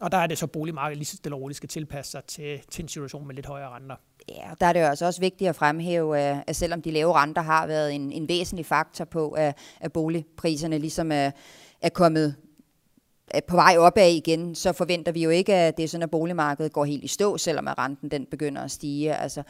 Og 0.02 0.12
der 0.12 0.18
er 0.18 0.28
det 0.28 0.38
så, 0.38 0.48
boligmarkedet 0.48 0.98
lige 0.98 1.06
så 1.06 1.16
stille 1.16 1.36
og 1.36 1.42
roligt 1.42 1.58
skal 1.58 1.70
tilpasse 1.70 2.12
sig 2.12 2.24
til, 2.24 2.62
til 2.72 2.84
en 2.84 2.88
situation 2.88 3.28
med 3.28 3.36
lidt 3.36 3.46
højere 3.46 3.70
renter. 3.70 3.96
Ja, 4.30 4.50
der 4.60 4.66
er 4.66 4.74
det 4.74 4.80
jo 4.80 4.86
altså 4.86 5.06
også 5.06 5.22
vigtigt 5.22 5.50
at 5.50 5.56
fremhæve, 5.56 6.30
øh, 6.30 6.38
at 6.48 6.56
selvom 6.56 6.82
de 6.82 6.92
lave 6.92 7.14
renter 7.14 7.42
har 7.42 7.68
været 7.68 7.96
en, 7.96 8.12
en 8.12 8.28
væsentlig 8.28 8.66
faktor 8.66 9.06
på, 9.06 9.30
at, 9.30 9.58
at 9.80 9.94
boligpriserne 9.94 10.78
ligesom 10.78 11.12
er, 11.12 11.32
er 11.82 11.90
kommet 11.90 12.36
på 13.48 13.56
vej 13.56 13.76
opad 13.78 14.12
igen, 14.12 14.56
så 14.56 14.74
forventer 14.74 15.12
vi 15.12 15.24
jo 15.24 15.30
ikke, 15.30 15.54
at 15.54 15.78
det 15.78 15.84
er 15.84 15.88
sådan, 15.88 16.04
at 16.04 16.12
boligmarkedet 16.12 16.74
går 16.74 16.86
helt 16.86 17.04
i 17.04 17.08
stå, 17.08 17.38
selvom 17.38 17.68
at 17.68 17.78
renten 17.78 18.12
den 18.12 18.26
begynder 18.26 18.62
at 18.62 18.72
stige. 18.72 19.16
Altså, 19.16 19.44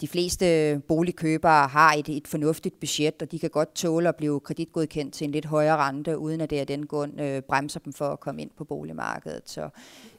de 0.00 0.08
fleste 0.08 0.78
boligkøbere 0.88 1.68
har 1.68 1.92
et, 1.92 2.08
et 2.08 2.28
fornuftigt 2.28 2.80
budget, 2.80 3.22
og 3.22 3.32
de 3.32 3.38
kan 3.38 3.50
godt 3.50 3.74
tåle 3.74 4.08
at 4.08 4.16
blive 4.16 4.40
kreditgodkendt 4.40 5.14
til 5.14 5.24
en 5.24 5.30
lidt 5.30 5.44
højere 5.44 5.76
rente, 5.76 6.18
uden 6.18 6.40
at 6.40 6.50
det 6.50 6.58
af 6.58 6.66
den 6.66 6.86
grund 6.86 7.20
øh, 7.20 7.42
bremser 7.42 7.80
dem 7.80 7.92
for 7.92 8.08
at 8.08 8.20
komme 8.20 8.42
ind 8.42 8.50
på 8.56 8.64
boligmarkedet. 8.64 9.42
Så, 9.44 9.68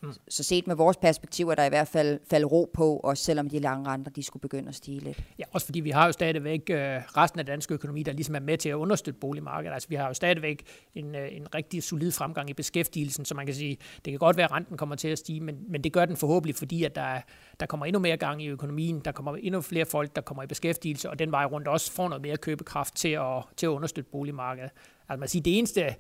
mm. 0.04 0.14
så 0.30 0.44
set 0.44 0.68
med 0.68 0.76
vores 0.76 0.98
perspektiv 0.98 1.50
er 1.50 1.56
der 1.56 1.66
i 1.66 1.70
hvert 1.70 1.88
fald 1.88 2.20
fald 2.30 2.46
ro 2.46 2.70
på, 2.74 2.98
også 2.98 3.24
selvom 3.24 3.50
de 3.50 3.60
lange 3.60 3.90
renter 3.90 4.12
de 4.12 4.24
skulle 4.24 4.42
begynde 4.42 4.70
at 4.70 4.76
stige 4.76 5.00
lidt. 5.00 5.24
Ja, 5.40 5.44
også 5.52 5.66
fordi 5.66 5.80
vi 5.80 5.90
har 5.90 6.06
jo 6.06 6.12
stadigvæk 6.12 6.70
øh, 6.70 6.78
resten 6.78 7.40
af 7.40 7.46
dansk 7.46 7.72
økonomi, 7.72 8.04
der 8.04 8.12
ligesom 8.12 8.36
er 8.36 8.40
med 8.40 8.58
til 8.58 8.70
at 8.70 8.76
understøtte 8.76 9.20
boligmarkedet. 9.20 9.74
Altså 9.74 9.90
vi 9.90 9.96
har 9.96 10.08
jo 10.08 10.14
stadigvæk 10.14 10.64
en, 10.96 11.16
øh, 11.16 11.36
en 11.36 11.56
rigtig 11.56 11.84
solid 11.84 12.12
fremgang 12.12 12.50
i 12.50 12.54
beskæftigelsen, 12.54 13.26
så 13.26 13.36
man 13.36 13.46
kan 13.46 13.56
sige, 13.56 13.78
det 14.06 14.12
kan 14.14 14.20
godt 14.20 14.38
være, 14.38 14.46
at 14.46 14.52
renten 14.52 14.78
kommer 14.78 14.96
til 14.96 15.08
at 15.08 15.20
stige, 15.20 15.42
men, 15.42 15.56
men 15.70 15.84
det 15.84 15.94
gør 15.94 16.06
den 16.06 16.18
forhåbentlig, 16.18 16.56
fordi 16.56 16.84
at 16.84 16.96
der, 16.96 17.22
der 17.60 17.66
kommer 17.66 17.86
endnu 17.86 18.00
mere 18.00 18.18
gang 18.18 18.44
i 18.44 18.48
økonomien, 18.48 19.00
der 19.00 19.12
kommer 19.12 19.36
endnu 19.36 19.62
flere 19.62 19.86
folk, 19.86 20.16
der 20.16 20.22
kommer 20.22 20.44
i 20.44 20.48
beskæftigelse, 20.48 21.10
og 21.10 21.20
den 21.20 21.32
vej 21.32 21.46
rundt 21.46 21.68
også 21.68 21.92
får 21.92 22.08
noget 22.08 22.22
mere 22.22 22.38
købekraft 22.38 22.96
til 22.96 23.10
at, 23.10 23.44
til 23.58 23.66
at 23.66 23.70
understøtte 23.70 24.10
boligmarkedet. 24.12 24.72
Altså 25.10 25.20
man 25.20 25.30
siger, 25.30 25.44
det 25.44 25.58
eneste 25.58 25.96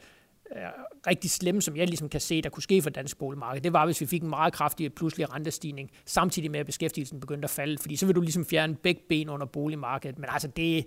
rigtig 1.08 1.32
slemme, 1.32 1.62
som 1.62 1.76
jeg 1.78 1.88
ligesom 1.88 2.10
kan 2.10 2.22
se, 2.22 2.42
der 2.42 2.50
kunne 2.50 2.64
ske 2.64 2.82
for 2.82 2.90
dansk 2.90 3.18
boligmarked, 3.18 3.62
det 3.62 3.74
var, 3.74 3.86
hvis 3.86 4.02
vi 4.02 4.06
fik 4.06 4.22
en 4.24 4.30
meget 4.30 4.54
kraftig 4.54 4.94
pludselig 4.94 5.34
rentestigning, 5.34 5.92
samtidig 6.06 6.52
med 6.52 6.60
at 6.60 6.66
beskæftigelsen 6.66 7.20
begyndte 7.20 7.46
at 7.46 7.50
falde, 7.50 7.78
fordi 7.78 7.96
så 7.96 8.06
vil 8.06 8.16
du 8.16 8.22
ligesom 8.22 8.46
fjerne 8.46 8.76
begge 8.76 9.02
ben 9.10 9.30
under 9.30 9.46
boligmarkedet. 9.46 10.20
Men 10.20 10.30
altså, 10.30 10.48
det, 10.48 10.86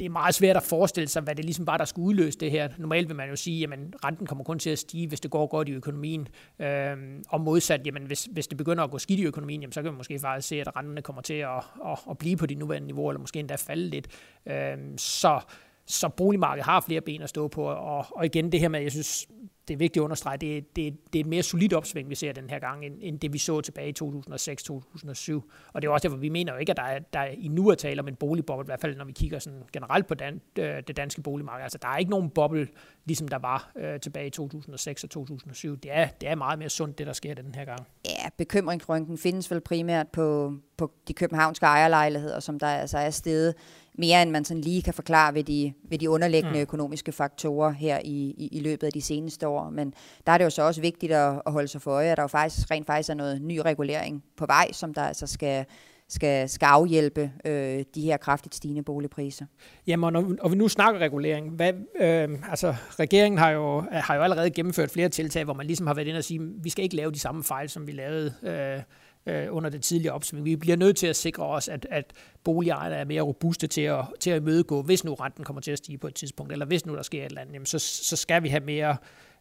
det 0.00 0.06
er 0.06 0.10
meget 0.10 0.34
svært 0.34 0.56
at 0.56 0.62
forestille 0.62 1.08
sig, 1.08 1.22
hvad 1.22 1.34
det 1.34 1.44
ligesom 1.44 1.66
var, 1.66 1.76
der 1.76 1.84
skulle 1.84 2.06
udløse 2.06 2.38
det 2.38 2.50
her. 2.50 2.68
Normalt 2.78 3.08
vil 3.08 3.16
man 3.16 3.28
jo 3.28 3.36
sige, 3.36 3.64
at 3.64 3.70
renten 4.04 4.26
kommer 4.26 4.44
kun 4.44 4.58
til 4.58 4.70
at 4.70 4.78
stige, 4.78 5.08
hvis 5.08 5.20
det 5.20 5.30
går 5.30 5.46
godt 5.46 5.68
i 5.68 5.72
økonomien. 5.72 6.28
Øhm, 6.58 7.24
og 7.28 7.40
modsat, 7.40 7.86
jamen, 7.86 8.02
hvis, 8.02 8.28
hvis 8.32 8.46
det 8.46 8.58
begynder 8.58 8.84
at 8.84 8.90
gå 8.90 8.98
skidt 8.98 9.20
i 9.20 9.24
økonomien, 9.24 9.60
jamen, 9.60 9.72
så 9.72 9.82
kan 9.82 9.92
man 9.92 9.96
måske 9.96 10.18
faktisk 10.18 10.48
se, 10.48 10.60
at 10.60 10.76
renterne 10.76 11.02
kommer 11.02 11.22
til 11.22 11.34
at, 11.34 11.56
at, 11.86 11.98
at 12.10 12.18
blive 12.18 12.36
på 12.36 12.46
de 12.46 12.54
nuværende 12.54 12.86
niveauer, 12.86 13.10
eller 13.10 13.20
måske 13.20 13.38
endda 13.38 13.54
falde 13.54 13.88
lidt. 13.88 14.08
Øhm, 14.46 14.98
så 14.98 15.40
så 15.90 16.08
boligmarkedet 16.08 16.64
har 16.64 16.80
flere 16.80 17.00
ben 17.00 17.22
at 17.22 17.28
stå 17.28 17.48
på, 17.48 17.62
og, 17.62 18.06
og 18.10 18.24
igen 18.24 18.52
det 18.52 18.60
her 18.60 18.68
med, 18.68 18.80
jeg 18.80 18.90
synes, 18.90 19.28
det 19.70 19.74
er 19.74 19.78
vigtigt 19.78 19.96
at 19.96 20.04
understrege, 20.04 20.36
det, 20.36 20.76
det, 20.76 21.12
det 21.12 21.18
er 21.18 21.24
et 21.24 21.26
mere 21.26 21.42
solidt 21.42 21.72
opsving, 21.72 22.10
vi 22.10 22.14
ser 22.14 22.32
den 22.32 22.50
her 22.50 22.58
gang, 22.58 22.84
end, 22.84 22.94
end 23.00 23.20
det 23.20 23.32
vi 23.32 23.38
så 23.38 23.60
tilbage 23.60 23.88
i 23.88 23.94
2006-2007. 24.02 25.32
Og 25.72 25.82
det 25.82 25.88
er 25.88 25.92
også 25.92 26.08
derfor, 26.08 26.16
vi 26.16 26.28
mener 26.28 26.52
jo 26.52 26.58
ikke, 26.58 26.70
at 26.70 26.76
der 26.76 26.82
er, 26.82 26.98
der 26.98 27.18
er 27.18 27.30
i 27.38 27.48
nu 27.48 27.70
at 27.70 27.78
tale 27.78 28.00
om 28.00 28.08
en 28.08 28.14
boligboble, 28.14 28.64
i 28.64 28.66
hvert 28.66 28.80
fald 28.80 28.96
når 28.96 29.04
vi 29.04 29.12
kigger 29.12 29.38
sådan 29.38 29.62
generelt 29.72 30.06
på 30.06 30.14
dan, 30.14 30.40
øh, 30.58 30.82
det 30.86 30.96
danske 30.96 31.22
boligmarked. 31.22 31.62
Altså 31.62 31.78
der 31.82 31.88
er 31.88 31.96
ikke 31.96 32.10
nogen 32.10 32.30
boble, 32.30 32.68
ligesom 33.04 33.28
der 33.28 33.38
var 33.38 33.72
øh, 33.76 34.00
tilbage 34.00 34.26
i 34.26 34.30
2006 34.30 35.04
og 35.04 35.10
2007. 35.10 35.76
Det 35.76 35.90
er, 35.94 36.06
det 36.06 36.28
er 36.28 36.34
meget 36.34 36.58
mere 36.58 36.68
sundt, 36.68 36.98
det 36.98 37.06
der 37.06 37.12
sker 37.12 37.34
den 37.34 37.54
her 37.54 37.64
gang. 37.64 37.86
Ja, 38.04 38.28
bekymringsrynken 38.38 39.18
findes 39.18 39.50
vel 39.50 39.60
primært 39.60 40.08
på, 40.08 40.54
på 40.76 40.92
de 41.08 41.12
københavnske 41.12 41.66
ejerlejligheder, 41.66 42.40
som 42.40 42.58
der 42.58 42.66
altså 42.66 42.98
er 42.98 43.10
stedet 43.10 43.54
mere 44.00 44.22
end 44.22 44.30
man 44.30 44.44
sådan 44.44 44.60
lige 44.60 44.82
kan 44.82 44.94
forklare 44.94 45.34
ved 45.34 45.44
de, 45.44 45.72
ved 45.82 45.98
de 45.98 46.10
underliggende 46.10 46.56
mm. 46.56 46.62
økonomiske 46.62 47.12
faktorer 47.12 47.70
her 47.70 47.98
i, 48.04 48.34
i, 48.38 48.48
i 48.52 48.60
løbet 48.60 48.86
af 48.86 48.92
de 48.92 49.02
seneste 49.02 49.48
år. 49.48 49.59
Men 49.68 49.94
der 50.26 50.32
er 50.32 50.38
det 50.38 50.44
jo 50.44 50.50
så 50.50 50.62
også 50.62 50.80
vigtigt 50.80 51.12
at, 51.12 51.42
at 51.46 51.52
holde 51.52 51.68
sig 51.68 51.82
for 51.82 51.90
øje, 51.90 52.10
at 52.10 52.16
der 52.16 52.22
jo 52.22 52.26
faktisk, 52.26 52.70
rent 52.70 52.86
faktisk 52.86 53.10
er 53.10 53.14
noget 53.14 53.42
ny 53.42 53.58
regulering 53.58 54.24
på 54.36 54.46
vej, 54.46 54.72
som 54.72 54.94
der 54.94 55.02
altså 55.02 55.26
skal, 55.26 55.64
skal, 56.08 56.48
skal 56.48 56.66
afhjælpe 56.66 57.32
øh, 57.44 57.84
de 57.94 58.02
her 58.02 58.16
kraftigt 58.16 58.54
stigende 58.54 58.82
boligpriser. 58.82 59.46
Jamen, 59.86 60.04
og, 60.04 60.12
når, 60.12 60.34
og 60.40 60.50
vi 60.50 60.56
nu 60.56 60.68
snakker 60.68 61.00
regulering, 61.00 61.50
hvad, 61.50 61.72
øh, 62.00 62.28
altså 62.50 62.74
regeringen 62.90 63.38
har 63.38 63.50
jo, 63.50 63.84
har 63.90 64.14
jo 64.14 64.22
allerede 64.22 64.50
gennemført 64.50 64.90
flere 64.90 65.08
tiltag, 65.08 65.44
hvor 65.44 65.54
man 65.54 65.66
ligesom 65.66 65.86
har 65.86 65.94
været 65.94 66.08
inde 66.08 66.18
og 66.18 66.24
sige, 66.24 66.40
at 66.40 66.64
vi 66.64 66.70
skal 66.70 66.84
ikke 66.84 66.96
lave 66.96 67.10
de 67.10 67.18
samme 67.18 67.44
fejl, 67.44 67.68
som 67.68 67.86
vi 67.86 67.92
lavede 67.92 68.34
øh, 68.42 68.82
øh, 69.26 69.46
under 69.50 69.70
det 69.70 69.82
tidlige 69.82 70.12
opsving. 70.12 70.44
Vi 70.44 70.56
bliver 70.56 70.76
nødt 70.76 70.96
til 70.96 71.06
at 71.06 71.16
sikre 71.16 71.44
os, 71.44 71.68
at, 71.68 71.86
at 71.90 72.12
boligejerne 72.44 72.94
er 72.94 73.04
mere 73.04 73.22
robuste 73.22 73.66
til 73.66 73.80
at, 73.80 74.04
til 74.20 74.30
at 74.30 74.40
imødegå, 74.40 74.82
hvis 74.82 75.04
nu 75.04 75.14
renten 75.14 75.44
kommer 75.44 75.60
til 75.60 75.70
at 75.70 75.78
stige 75.78 75.98
på 75.98 76.06
et 76.06 76.14
tidspunkt, 76.14 76.52
eller 76.52 76.66
hvis 76.66 76.86
nu 76.86 76.94
der 76.96 77.02
sker 77.02 77.20
et 77.20 77.26
eller 77.26 77.40
andet, 77.40 77.54
jamen 77.54 77.66
så, 77.66 77.78
så 77.78 78.16
skal 78.16 78.42
vi 78.42 78.48
have 78.48 78.64
mere, 78.64 78.96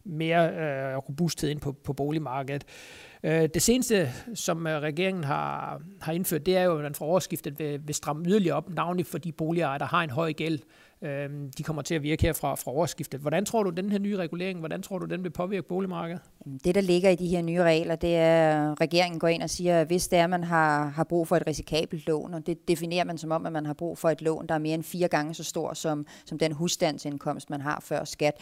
mere 0.05 0.49
øh, 0.49 0.97
robusthed 0.97 1.49
ind 1.49 1.59
på, 1.59 1.71
på 1.71 1.93
boligmarkedet. 1.93 2.65
Øh, 3.23 3.49
det 3.53 3.61
seneste, 3.61 4.09
som 4.35 4.67
øh, 4.67 4.81
regeringen 4.81 5.23
har, 5.23 5.81
har 6.01 6.13
indført, 6.13 6.45
det 6.45 6.57
er 6.57 6.63
jo, 6.63 6.77
at 6.77 6.83
man 6.83 6.95
fra 6.95 7.05
årsskiftet 7.05 7.59
vil, 7.59 7.87
vil 7.87 7.95
stramme 7.95 8.25
yderligere 8.25 8.55
op, 8.55 8.69
navnligt 8.69 9.07
for 9.07 9.17
de 9.17 9.31
boligejere, 9.31 9.79
der 9.79 9.85
har 9.85 10.03
en 10.03 10.09
høj 10.09 10.33
gæld. 10.33 10.59
Øh, 11.01 11.29
de 11.57 11.63
kommer 11.63 11.81
til 11.81 11.95
at 11.95 12.03
virke 12.03 12.21
her 12.21 12.33
fra, 12.33 12.55
fra 12.55 12.71
årsskiftet. 12.71 13.21
Hvordan 13.21 13.45
tror 13.45 13.63
du, 13.63 13.69
den 13.69 13.91
her 13.91 13.99
nye 13.99 14.17
regulering, 14.17 14.59
hvordan 14.59 14.81
tror 14.81 14.99
du, 14.99 15.05
den 15.05 15.23
vil 15.23 15.29
påvirke 15.29 15.67
boligmarkedet? 15.67 16.21
Det, 16.63 16.75
der 16.75 16.81
ligger 16.81 17.09
i 17.09 17.15
de 17.15 17.27
her 17.27 17.41
nye 17.41 17.63
regler, 17.63 17.95
det 17.95 18.15
er, 18.15 18.71
at 18.71 18.81
regeringen 18.81 19.19
går 19.19 19.27
ind 19.27 19.43
og 19.43 19.49
siger, 19.49 19.81
at 19.81 19.87
hvis 19.87 20.07
det 20.07 20.19
er, 20.19 20.23
at 20.23 20.29
man 20.29 20.43
har, 20.43 20.85
har 20.85 21.03
brug 21.03 21.27
for 21.27 21.35
et 21.35 21.47
risikabelt 21.47 22.07
lån, 22.07 22.33
og 22.33 22.47
det 22.47 22.67
definerer 22.67 23.03
man 23.03 23.17
som 23.17 23.31
om, 23.31 23.45
at 23.45 23.51
man 23.51 23.65
har 23.65 23.73
brug 23.73 23.97
for 23.97 24.09
et 24.09 24.21
lån, 24.21 24.47
der 24.47 24.55
er 24.55 24.59
mere 24.59 24.73
end 24.73 24.83
fire 24.83 25.07
gange 25.07 25.33
så 25.33 25.43
stor 25.43 25.73
som, 25.73 26.05
som 26.25 26.39
den 26.39 26.51
husstandsindkomst, 26.51 27.49
man 27.49 27.61
har 27.61 27.79
før 27.83 28.03
skat, 28.03 28.33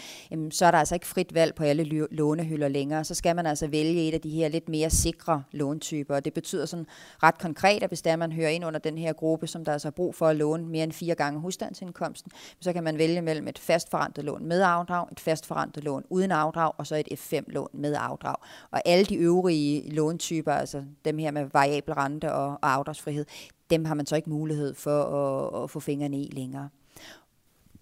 så 0.51 0.65
er 0.65 0.71
der 0.71 0.77
altså 0.77 0.95
ikke 0.95 1.07
frit 1.07 1.33
valg 1.33 1.55
på 1.55 1.63
alle 1.63 2.07
lånehylder 2.11 2.67
længere. 2.67 3.03
Så 3.03 3.15
skal 3.15 3.35
man 3.35 3.45
altså 3.45 3.67
vælge 3.67 4.07
et 4.07 4.13
af 4.13 4.21
de 4.21 4.29
her 4.29 4.47
lidt 4.47 4.69
mere 4.69 4.89
sikre 4.89 5.43
låntyper. 5.51 6.15
Og 6.15 6.25
det 6.25 6.33
betyder 6.33 6.65
sådan 6.65 6.85
ret 7.23 7.37
konkret, 7.37 7.83
at 7.83 7.89
hvis 7.89 8.01
der 8.01 8.15
man 8.15 8.31
hører 8.31 8.49
ind 8.49 8.65
under 8.65 8.79
den 8.79 8.97
her 8.97 9.13
gruppe, 9.13 9.47
som 9.47 9.65
der 9.65 9.71
altså 9.71 9.87
har 9.87 9.91
brug 9.91 10.15
for 10.15 10.27
at 10.27 10.35
låne 10.35 10.67
mere 10.67 10.83
end 10.83 10.91
fire 10.91 11.15
gange 11.15 11.39
husstandsindkomsten, 11.39 12.31
så 12.59 12.73
kan 12.73 12.83
man 12.83 12.97
vælge 12.97 13.21
mellem 13.21 13.47
et 13.47 13.59
fastforrentet 13.59 14.23
lån 14.23 14.45
med 14.45 14.61
afdrag, 14.61 15.07
et 15.11 15.19
fastforrentet 15.19 15.83
lån 15.83 16.03
uden 16.09 16.31
afdrag, 16.31 16.71
og 16.77 16.87
så 16.87 16.95
et 16.95 17.07
F5-lån 17.11 17.69
med 17.73 17.95
afdrag. 17.99 18.35
Og 18.71 18.81
alle 18.85 19.05
de 19.05 19.15
øvrige 19.15 19.89
låntyper, 19.89 20.51
altså 20.51 20.83
dem 21.05 21.17
her 21.17 21.31
med 21.31 21.45
variabel 21.53 21.93
rente 21.93 22.33
og, 22.33 22.47
og 22.47 22.73
afdragsfrihed, 22.73 23.25
dem 23.69 23.85
har 23.85 23.93
man 23.93 24.05
så 24.05 24.15
ikke 24.15 24.29
mulighed 24.29 24.73
for 24.73 25.03
at, 25.03 25.63
at 25.63 25.69
få 25.69 25.79
fingrene 25.79 26.21
i 26.21 26.29
længere. 26.31 26.69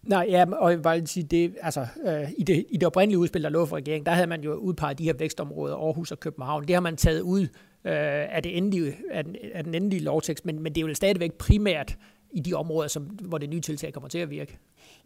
Nej, 0.04 0.26
ja, 0.30 0.46
og 0.52 0.70
jeg 0.70 0.78
vil 0.78 0.84
bare 0.84 1.06
sige, 1.06 1.24
det, 1.24 1.56
altså, 1.62 1.88
øh, 2.06 2.32
i, 2.38 2.44
det, 2.44 2.66
i 2.70 2.78
det 2.78 2.84
oprindelige 2.84 3.20
udspil, 3.20 3.44
der 3.44 3.50
lå 3.50 3.66
for 3.66 3.76
regeringen, 3.76 4.06
der 4.06 4.12
havde 4.12 4.28
man 4.28 4.42
jo 4.44 4.54
udpeget 4.54 4.98
de 4.98 5.04
her 5.04 5.14
vækstområder, 5.14 5.76
Aarhus 5.76 6.12
og 6.12 6.20
København. 6.20 6.68
Det 6.68 6.74
har 6.74 6.82
man 6.82 6.98
taget 6.98 7.22
ud 7.22 7.42
øh, 7.42 8.36
af, 8.36 8.44
det 8.44 8.58
endelige, 8.58 8.96
af, 9.12 9.24
den, 9.24 9.36
af 9.54 9.64
den 9.64 9.76
endelige 9.76 10.04
lovtekst, 10.04 10.46
men, 10.46 10.60
men 10.60 10.76
det 10.76 10.84
er 10.84 10.88
jo 10.88 10.94
stadigvæk 10.94 11.34
primært 11.34 11.98
i 12.36 12.40
de 12.40 12.54
områder, 12.54 12.88
som, 12.88 13.04
hvor 13.04 13.38
det 13.38 13.50
nye 13.50 13.62
tiltag 13.62 13.94
kommer 13.94 14.10
til 14.10 14.20
at 14.20 14.30
virke. 14.30 14.60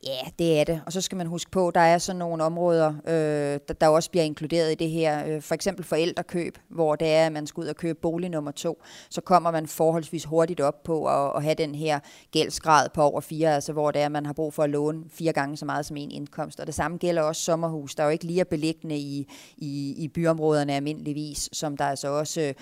Ja, 0.04 0.20
det 0.40 0.60
er 0.60 0.64
det. 0.64 0.82
Og 0.86 0.94
så 0.94 1.02
skal 1.02 1.18
man 1.18 1.28
huske 1.28 1.52
på, 1.52 1.68
at 1.68 1.76
der 1.76 1.82
er 1.82 1.98
sådan 1.98 2.20
nogle 2.20 2.44
områder, 2.44 2.94
øh, 3.08 3.60
der, 3.68 3.74
der 3.82 3.88
også 3.88 4.12
bliver 4.12 4.24
inkluderet 4.24 4.72
i 4.72 4.76
det 4.76 4.90
her. 4.90 5.28
Øh, 5.28 5.42
for 5.42 5.56
eksempel 5.56 5.86
forældrekøb, 5.86 6.58
hvor 6.70 6.96
det 6.96 7.08
er, 7.08 7.26
at 7.26 7.32
man 7.32 7.48
skal 7.48 7.62
ud 7.62 7.68
og 7.68 7.76
købe 7.76 8.00
bolig 8.02 8.30
nummer 8.30 8.52
to. 8.52 8.84
Så 9.10 9.22
kommer 9.22 9.52
man 9.52 9.68
forholdsvis 9.68 10.26
hurtigt 10.26 10.62
op 10.62 10.84
på 10.84 11.06
at, 11.06 11.32
at 11.36 11.44
have 11.44 11.56
den 11.56 11.76
her 11.76 12.00
gældsgrad 12.32 12.90
på 12.94 13.02
over 13.02 13.22
fire, 13.22 13.56
altså 13.56 13.74
hvor 13.74 13.92
det 13.92 14.02
er, 14.02 14.06
at 14.06 14.12
man 14.12 14.26
har 14.26 14.34
brug 14.34 14.54
for 14.54 14.64
at 14.64 14.70
låne 14.70 15.04
fire 15.10 15.34
gange 15.34 15.58
så 15.58 15.66
meget 15.66 15.86
som 15.86 15.98
en 15.98 16.12
indkomst. 16.12 16.60
Og 16.60 16.68
det 16.68 16.76
samme 16.76 16.98
gælder 16.98 17.22
også 17.22 17.42
sommerhus, 17.42 17.96
der 17.96 18.04
er 18.04 18.08
jo 18.08 18.12
ikke 18.12 18.26
lige 18.26 18.46
beliggende 18.46 18.98
i, 18.98 19.28
i, 19.58 19.94
i 19.98 20.08
byområderne 20.08 20.74
almindeligvis, 20.74 21.50
som 21.54 21.78
der 21.78 21.86
altså 21.86 22.08
også 22.08 22.42
øh, 22.42 22.54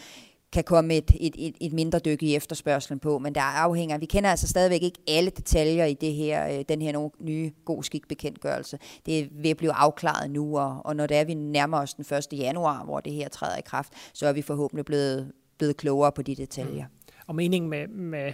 kan 0.53 0.63
komme 0.63 0.95
et, 0.95 1.11
et, 1.19 1.35
et, 1.37 1.55
et 1.61 1.73
mindre 1.73 1.99
dyk 1.99 2.23
i 2.23 2.35
efterspørgselen 2.35 2.99
på, 2.99 3.19
men 3.19 3.35
der 3.35 3.41
afhænger, 3.41 3.97
vi 3.97 4.05
kender 4.05 4.29
altså 4.29 4.47
stadigvæk 4.47 4.83
ikke 4.83 4.99
alle 5.07 5.29
detaljer 5.29 5.85
i 5.85 5.93
det 5.93 6.13
her, 6.13 6.47
øh, 6.47 6.65
den 6.69 6.81
her 6.81 7.09
nye 7.19 7.51
god 7.65 7.83
skikbekendtgørelse. 7.83 8.79
Det 9.05 9.29
vil 9.31 9.55
blive 9.55 9.73
afklaret 9.73 10.31
nu, 10.31 10.59
og, 10.59 10.81
og 10.85 10.95
når 10.95 11.07
det 11.07 11.17
er, 11.17 11.25
vi 11.25 11.33
nærmer 11.33 11.77
os 11.77 11.93
den 11.93 12.15
1. 12.15 12.27
januar, 12.33 12.83
hvor 12.83 12.99
det 12.99 13.13
her 13.13 13.29
træder 13.29 13.57
i 13.57 13.61
kraft, 13.61 13.93
så 14.13 14.27
er 14.27 14.33
vi 14.33 14.41
forhåbentlig 14.41 14.85
blevet, 14.85 15.31
blevet 15.57 15.77
klogere 15.77 16.11
på 16.11 16.21
de 16.21 16.35
detaljer. 16.35 16.85
Mm. 16.85 17.13
Og 17.27 17.35
meningen 17.35 17.69
med, 17.69 17.87
med 17.87 18.33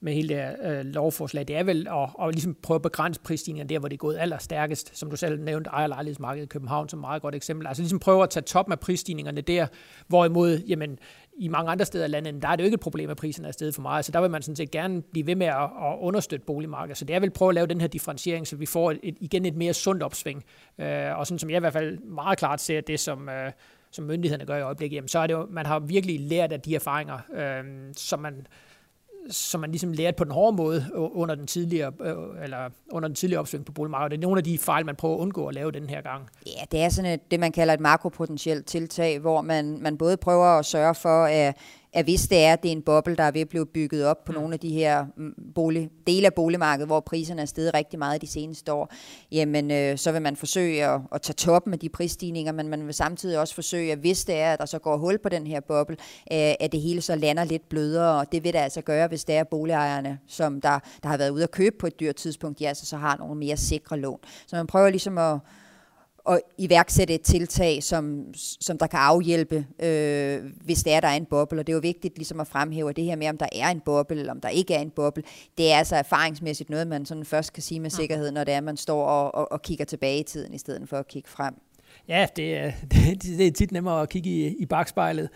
med 0.00 0.12
hele 0.12 0.28
det 0.28 0.36
her 0.36 0.54
øh, 0.62 0.84
lovforslag, 0.84 1.48
det 1.48 1.56
er 1.56 1.62
vel 1.62 1.88
at, 1.90 2.08
at 2.22 2.34
ligesom 2.34 2.56
prøve 2.62 2.76
at 2.76 2.82
begrænse 2.82 3.20
prisstigningen 3.20 3.68
der, 3.68 3.78
hvor 3.78 3.88
det 3.88 3.96
er 3.96 3.98
gået 3.98 4.18
allerstærkest, 4.18 4.98
som 4.98 5.10
du 5.10 5.16
selv 5.16 5.40
nævnte, 5.40 5.70
ejerlejlighedsmarkedet 5.70 6.46
i 6.46 6.48
København 6.48 6.88
som 6.88 6.98
et 6.98 7.00
meget 7.00 7.22
godt 7.22 7.34
eksempel. 7.34 7.66
Altså 7.66 7.82
ligesom 7.82 7.98
prøve 7.98 8.22
at 8.22 8.30
tage 8.30 8.42
toppen 8.42 8.72
af 8.72 8.80
prisstigningerne 8.80 9.40
der, 9.40 9.66
hvorimod 10.08 10.58
jamen, 10.58 10.98
i 11.40 11.48
mange 11.48 11.70
andre 11.70 11.84
steder 11.84 12.04
i 12.04 12.08
landet, 12.08 12.42
der 12.42 12.48
er 12.48 12.56
det 12.56 12.62
jo 12.62 12.64
ikke 12.64 12.74
et 12.74 12.80
problem, 12.80 13.10
at 13.10 13.16
prisen 13.16 13.44
er 13.44 13.50
steget 13.50 13.74
for 13.74 13.82
meget. 13.82 14.04
Så 14.04 14.12
der 14.12 14.20
vil 14.20 14.30
man 14.30 14.42
sådan 14.42 14.56
set 14.56 14.70
gerne 14.70 15.02
blive 15.02 15.26
ved 15.26 15.34
med 15.34 15.46
at, 15.46 15.62
at 15.62 15.96
understøtte 16.00 16.46
boligmarkedet. 16.46 16.98
Så 16.98 17.04
det 17.04 17.16
er 17.16 17.20
vel 17.20 17.30
prøve 17.30 17.48
at 17.48 17.54
lave 17.54 17.66
den 17.66 17.80
her 17.80 17.88
differentiering, 17.88 18.46
så 18.46 18.56
vi 18.56 18.66
får 18.66 18.90
et, 18.90 19.16
igen 19.20 19.44
et 19.44 19.56
mere 19.56 19.74
sundt 19.74 20.02
opsving. 20.02 20.44
Øh, 20.78 21.18
og 21.18 21.26
sådan 21.26 21.38
som 21.38 21.50
jeg 21.50 21.56
i 21.56 21.60
hvert 21.60 21.72
fald 21.72 21.98
meget 21.98 22.38
klart 22.38 22.60
ser 22.60 22.80
det, 22.80 23.00
som, 23.00 23.28
øh, 23.28 23.52
som 23.90 24.04
myndighederne 24.04 24.46
gør 24.46 24.56
i 24.56 24.62
øjeblikket, 24.62 24.96
jamen, 24.96 25.08
så 25.08 25.18
er 25.18 25.26
det 25.26 25.34
jo, 25.34 25.46
man 25.50 25.66
har 25.66 25.78
virkelig 25.78 26.20
lært 26.20 26.52
af 26.52 26.60
de 26.60 26.74
erfaringer, 26.74 27.18
øh, 27.34 27.64
som 27.96 28.18
man 28.18 28.46
som 29.30 29.60
man 29.60 29.70
ligesom 29.70 29.92
lærte 29.92 30.16
på 30.16 30.24
den 30.24 30.32
hårde 30.32 30.56
måde 30.56 30.86
under 30.94 31.34
den 31.34 31.46
tidligere, 31.46 31.92
øh, 32.00 32.44
eller 32.44 32.56
under 32.90 33.08
den 33.08 33.14
tidligere 33.14 33.40
opsving 33.40 33.64
på 33.64 33.72
boligmarkedet. 33.72 34.10
Det 34.10 34.16
er 34.16 34.28
nogle 34.28 34.38
af 34.38 34.44
de 34.44 34.58
fejl, 34.58 34.86
man 34.86 34.96
prøver 34.96 35.14
at 35.14 35.20
undgå 35.20 35.46
at 35.46 35.54
lave 35.54 35.72
den 35.72 35.90
her 35.90 36.02
gang. 36.02 36.28
Ja, 36.46 36.64
det 36.72 36.80
er 36.80 36.88
sådan 36.88 37.12
et, 37.12 37.30
det, 37.30 37.40
man 37.40 37.52
kalder 37.52 37.74
et 37.74 37.80
makropotentielt 37.80 38.66
tiltag, 38.66 39.18
hvor 39.18 39.40
man, 39.40 39.78
man 39.80 39.98
både 39.98 40.16
prøver 40.16 40.46
at 40.46 40.66
sørge 40.66 40.94
for, 40.94 41.24
at 41.24 41.56
at 41.92 42.04
hvis 42.04 42.28
det 42.28 42.44
er, 42.44 42.52
at 42.52 42.62
det 42.62 42.68
er 42.68 42.72
en 42.72 42.82
boble, 42.82 43.16
der 43.16 43.22
er 43.22 43.30
ved 43.30 43.40
at 43.40 43.48
blive 43.48 43.66
bygget 43.66 44.04
op 44.04 44.24
på 44.24 44.32
mm. 44.32 44.38
nogle 44.38 44.54
af 44.54 44.60
de 44.60 44.68
her 44.68 45.06
mm, 45.16 45.34
bolig, 45.54 45.90
dele 46.06 46.26
af 46.26 46.34
boligmarkedet, 46.34 46.88
hvor 46.88 47.00
priserne 47.00 47.42
er 47.42 47.46
steget 47.46 47.74
rigtig 47.74 47.98
meget 47.98 48.22
de 48.22 48.26
seneste 48.26 48.72
år, 48.72 48.92
jamen 49.32 49.70
øh, 49.70 49.98
så 49.98 50.12
vil 50.12 50.22
man 50.22 50.36
forsøge 50.36 50.86
at, 50.86 51.00
at 51.12 51.22
tage 51.22 51.34
toppen 51.34 51.72
af 51.72 51.78
de 51.78 51.88
prisstigninger, 51.88 52.52
men 52.52 52.68
man 52.68 52.86
vil 52.86 52.94
samtidig 52.94 53.38
også 53.38 53.54
forsøge, 53.54 53.92
at 53.92 53.98
hvis 53.98 54.24
det 54.24 54.36
er, 54.36 54.52
at 54.52 54.58
der 54.58 54.66
så 54.66 54.78
går 54.78 54.96
hul 54.96 55.18
på 55.18 55.28
den 55.28 55.46
her 55.46 55.60
boble, 55.60 55.96
øh, 56.32 56.54
at 56.60 56.72
det 56.72 56.80
hele 56.80 57.00
så 57.00 57.14
lander 57.14 57.44
lidt 57.44 57.68
blødere, 57.68 58.20
og 58.20 58.32
det 58.32 58.44
vil 58.44 58.52
det 58.52 58.58
altså 58.58 58.80
gøre, 58.80 59.08
hvis 59.08 59.24
det 59.24 59.34
er 59.34 59.44
boligejerne, 59.44 60.18
som 60.26 60.60
der, 60.60 60.78
der 61.02 61.08
har 61.08 61.16
været 61.16 61.30
ude 61.30 61.42
at 61.42 61.50
købe 61.50 61.76
på 61.78 61.86
et 61.86 62.00
dyrt 62.00 62.16
tidspunkt, 62.16 62.60
ja, 62.60 62.74
så, 62.74 62.86
så 62.86 62.96
har 62.96 63.16
nogle 63.16 63.34
mere 63.34 63.56
sikre 63.56 63.98
lån. 63.98 64.18
Så 64.46 64.56
man 64.56 64.66
prøver 64.66 64.90
ligesom 64.90 65.18
at 65.18 65.38
at 66.28 66.40
iværksætte 66.58 67.14
et 67.14 67.22
tiltag, 67.22 67.82
som, 67.82 68.34
som 68.60 68.78
der 68.78 68.86
kan 68.86 68.98
afhjælpe, 68.98 69.66
øh, 69.82 70.40
hvis 70.64 70.82
det 70.82 70.92
er, 70.92 71.00
der 71.00 71.08
er 71.08 71.16
en 71.16 71.26
boble. 71.26 71.60
Og 71.60 71.66
det 71.66 71.72
er 71.72 71.76
jo 71.76 71.80
vigtigt 71.80 72.16
ligesom 72.16 72.40
at 72.40 72.46
fremhæve 72.46 72.92
det 72.92 73.04
her 73.04 73.16
med, 73.16 73.28
om 73.28 73.38
der 73.38 73.46
er 73.52 73.68
en 73.68 73.80
boble, 73.80 74.20
eller 74.20 74.32
om 74.32 74.40
der 74.40 74.48
ikke 74.48 74.74
er 74.74 74.80
en 74.80 74.90
boble. 74.90 75.22
Det 75.58 75.72
er 75.72 75.76
altså 75.76 75.96
erfaringsmæssigt 75.96 76.70
noget, 76.70 76.86
man 76.86 77.06
sådan 77.06 77.24
først 77.24 77.52
kan 77.52 77.62
sige 77.62 77.80
med 77.80 77.90
sikkerhed, 77.90 78.30
når 78.30 78.44
det 78.44 78.54
er, 78.54 78.60
man 78.60 78.76
står 78.76 79.04
og, 79.04 79.34
og, 79.34 79.52
og 79.52 79.62
kigger 79.62 79.84
tilbage 79.84 80.20
i 80.20 80.22
tiden, 80.24 80.54
i 80.54 80.58
stedet 80.58 80.88
for 80.88 80.96
at 80.96 81.08
kigge 81.08 81.28
frem. 81.28 81.54
Ja, 82.08 82.26
det 82.36 82.56
er, 82.56 82.72
det, 82.90 83.22
det 83.38 83.46
er 83.46 83.52
tit 83.52 83.72
nemmere 83.72 84.02
at 84.02 84.08
kigge 84.08 84.30
i, 84.30 84.56
i 84.58 84.66
bagspejlet. 84.66 85.28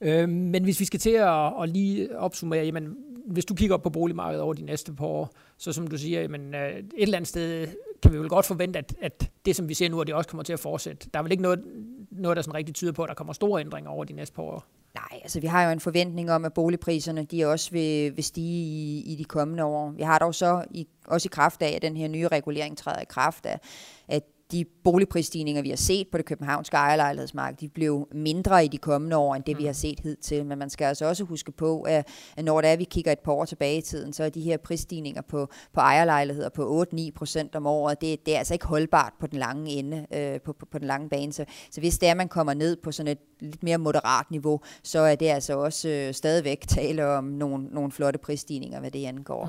Øh, 0.00 0.28
men 0.28 0.64
hvis 0.64 0.80
vi 0.80 0.84
skal 0.84 1.00
til 1.00 1.10
at, 1.10 1.62
at 1.62 1.68
lige 1.68 2.18
opsummere, 2.18 2.64
jamen, 2.64 2.96
hvis 3.26 3.44
du 3.44 3.54
kigger 3.54 3.74
op 3.74 3.82
på 3.82 3.90
boligmarkedet 3.90 4.42
over 4.42 4.54
de 4.54 4.62
næste 4.62 4.92
par 4.92 5.06
år, 5.06 5.34
så 5.64 5.72
som 5.72 5.86
du 5.86 5.98
siger, 5.98 6.20
jamen, 6.20 6.54
øh, 6.54 6.70
et 6.70 6.84
eller 6.96 7.16
andet 7.16 7.28
sted 7.28 7.68
kan 8.02 8.12
vi 8.12 8.18
vel 8.18 8.28
godt 8.28 8.46
forvente, 8.46 8.78
at, 8.78 8.94
at 9.00 9.30
det, 9.44 9.56
som 9.56 9.68
vi 9.68 9.74
ser 9.74 9.88
nu, 9.88 10.00
at 10.00 10.06
det 10.06 10.14
også 10.14 10.30
kommer 10.30 10.44
til 10.44 10.52
at 10.52 10.60
fortsætte. 10.60 11.08
Der 11.14 11.18
er 11.18 11.22
vel 11.22 11.32
ikke 11.32 11.42
noget, 11.42 11.64
noget 12.10 12.36
der 12.36 12.42
sådan 12.42 12.54
rigtig 12.54 12.74
tyder 12.74 12.92
på, 12.92 13.02
at 13.02 13.08
der 13.08 13.14
kommer 13.14 13.32
store 13.32 13.60
ændringer 13.60 13.90
over 13.90 14.04
de 14.04 14.12
næste 14.12 14.34
par 14.34 14.42
år? 14.42 14.66
Nej, 14.94 15.20
altså 15.22 15.40
vi 15.40 15.46
har 15.46 15.64
jo 15.64 15.70
en 15.70 15.80
forventning 15.80 16.30
om, 16.30 16.44
at 16.44 16.52
boligpriserne 16.52 17.24
de 17.24 17.44
også 17.44 17.70
vil, 17.70 18.16
vil 18.16 18.24
stige 18.24 18.64
i, 18.64 19.12
i 19.12 19.16
de 19.16 19.24
kommende 19.24 19.64
år. 19.64 19.90
Vi 19.90 20.02
har 20.02 20.18
dog 20.18 20.34
så 20.34 20.64
i, 20.70 20.86
også 21.06 21.26
i 21.26 21.32
kraft 21.32 21.62
af, 21.62 21.72
at 21.76 21.82
den 21.82 21.96
her 21.96 22.08
nye 22.08 22.28
regulering 22.28 22.78
træder 22.78 23.00
i 23.00 23.06
kraft 23.08 23.46
af, 23.46 23.60
at 24.08 24.22
de 24.54 24.64
boligprisstigninger, 24.84 25.62
vi 25.62 25.68
har 25.68 25.76
set 25.76 26.08
på 26.12 26.18
det 26.18 26.26
københavnske 26.26 26.76
ejerlejlighedsmarked, 26.76 27.58
de 27.58 27.68
blev 27.68 28.08
mindre 28.12 28.64
i 28.64 28.68
de 28.68 28.78
kommende 28.78 29.16
år, 29.16 29.34
end 29.34 29.44
det 29.44 29.58
vi 29.58 29.62
mm. 29.62 29.66
har 29.66 29.72
set 29.72 30.00
hidtil. 30.00 30.46
Men 30.46 30.58
man 30.58 30.70
skal 30.70 30.84
altså 30.84 31.06
også 31.06 31.24
huske 31.24 31.52
på, 31.52 31.82
at 31.82 32.08
når 32.42 32.60
det 32.60 32.70
er, 32.70 32.76
vi 32.76 32.84
kigger 32.84 33.12
et 33.12 33.18
par 33.18 33.32
år 33.32 33.44
tilbage 33.44 33.78
i 33.78 33.80
tiden, 33.80 34.12
så 34.12 34.24
er 34.24 34.28
de 34.28 34.40
her 34.40 34.56
prisstigninger 34.56 35.22
på, 35.22 35.48
på 35.72 35.80
ejerlejligheder 35.80 36.48
på 36.48 36.86
8-9 36.94 37.10
procent 37.14 37.54
om 37.54 37.66
året, 37.66 38.00
det, 38.00 38.26
det 38.26 38.34
er 38.34 38.38
altså 38.38 38.54
ikke 38.54 38.66
holdbart 38.66 39.12
på 39.20 39.26
den 39.26 39.38
lange 39.38 39.70
ende, 39.70 40.06
øh, 40.12 40.40
på, 40.40 40.52
på, 40.52 40.66
på 40.66 40.78
den 40.78 40.86
lange 40.86 41.08
bane. 41.08 41.32
Så, 41.32 41.44
så 41.70 41.80
hvis 41.80 41.98
det 41.98 42.06
er, 42.06 42.10
at 42.10 42.16
man 42.16 42.28
kommer 42.28 42.54
ned 42.54 42.76
på 42.76 42.92
sådan 42.92 43.12
et 43.12 43.18
lidt 43.40 43.62
mere 43.62 43.78
moderat 43.78 44.30
niveau, 44.30 44.60
så 44.82 44.98
er 44.98 45.14
det 45.14 45.28
altså 45.28 45.58
også 45.58 45.88
øh, 45.88 46.14
stadigvæk 46.14 46.64
tale 46.68 47.06
om 47.06 47.24
nogle, 47.24 47.64
nogle 47.64 47.92
flotte 47.92 48.18
prisstigninger, 48.18 48.80
hvad 48.80 48.90
det 48.90 49.06
angår. 49.06 49.44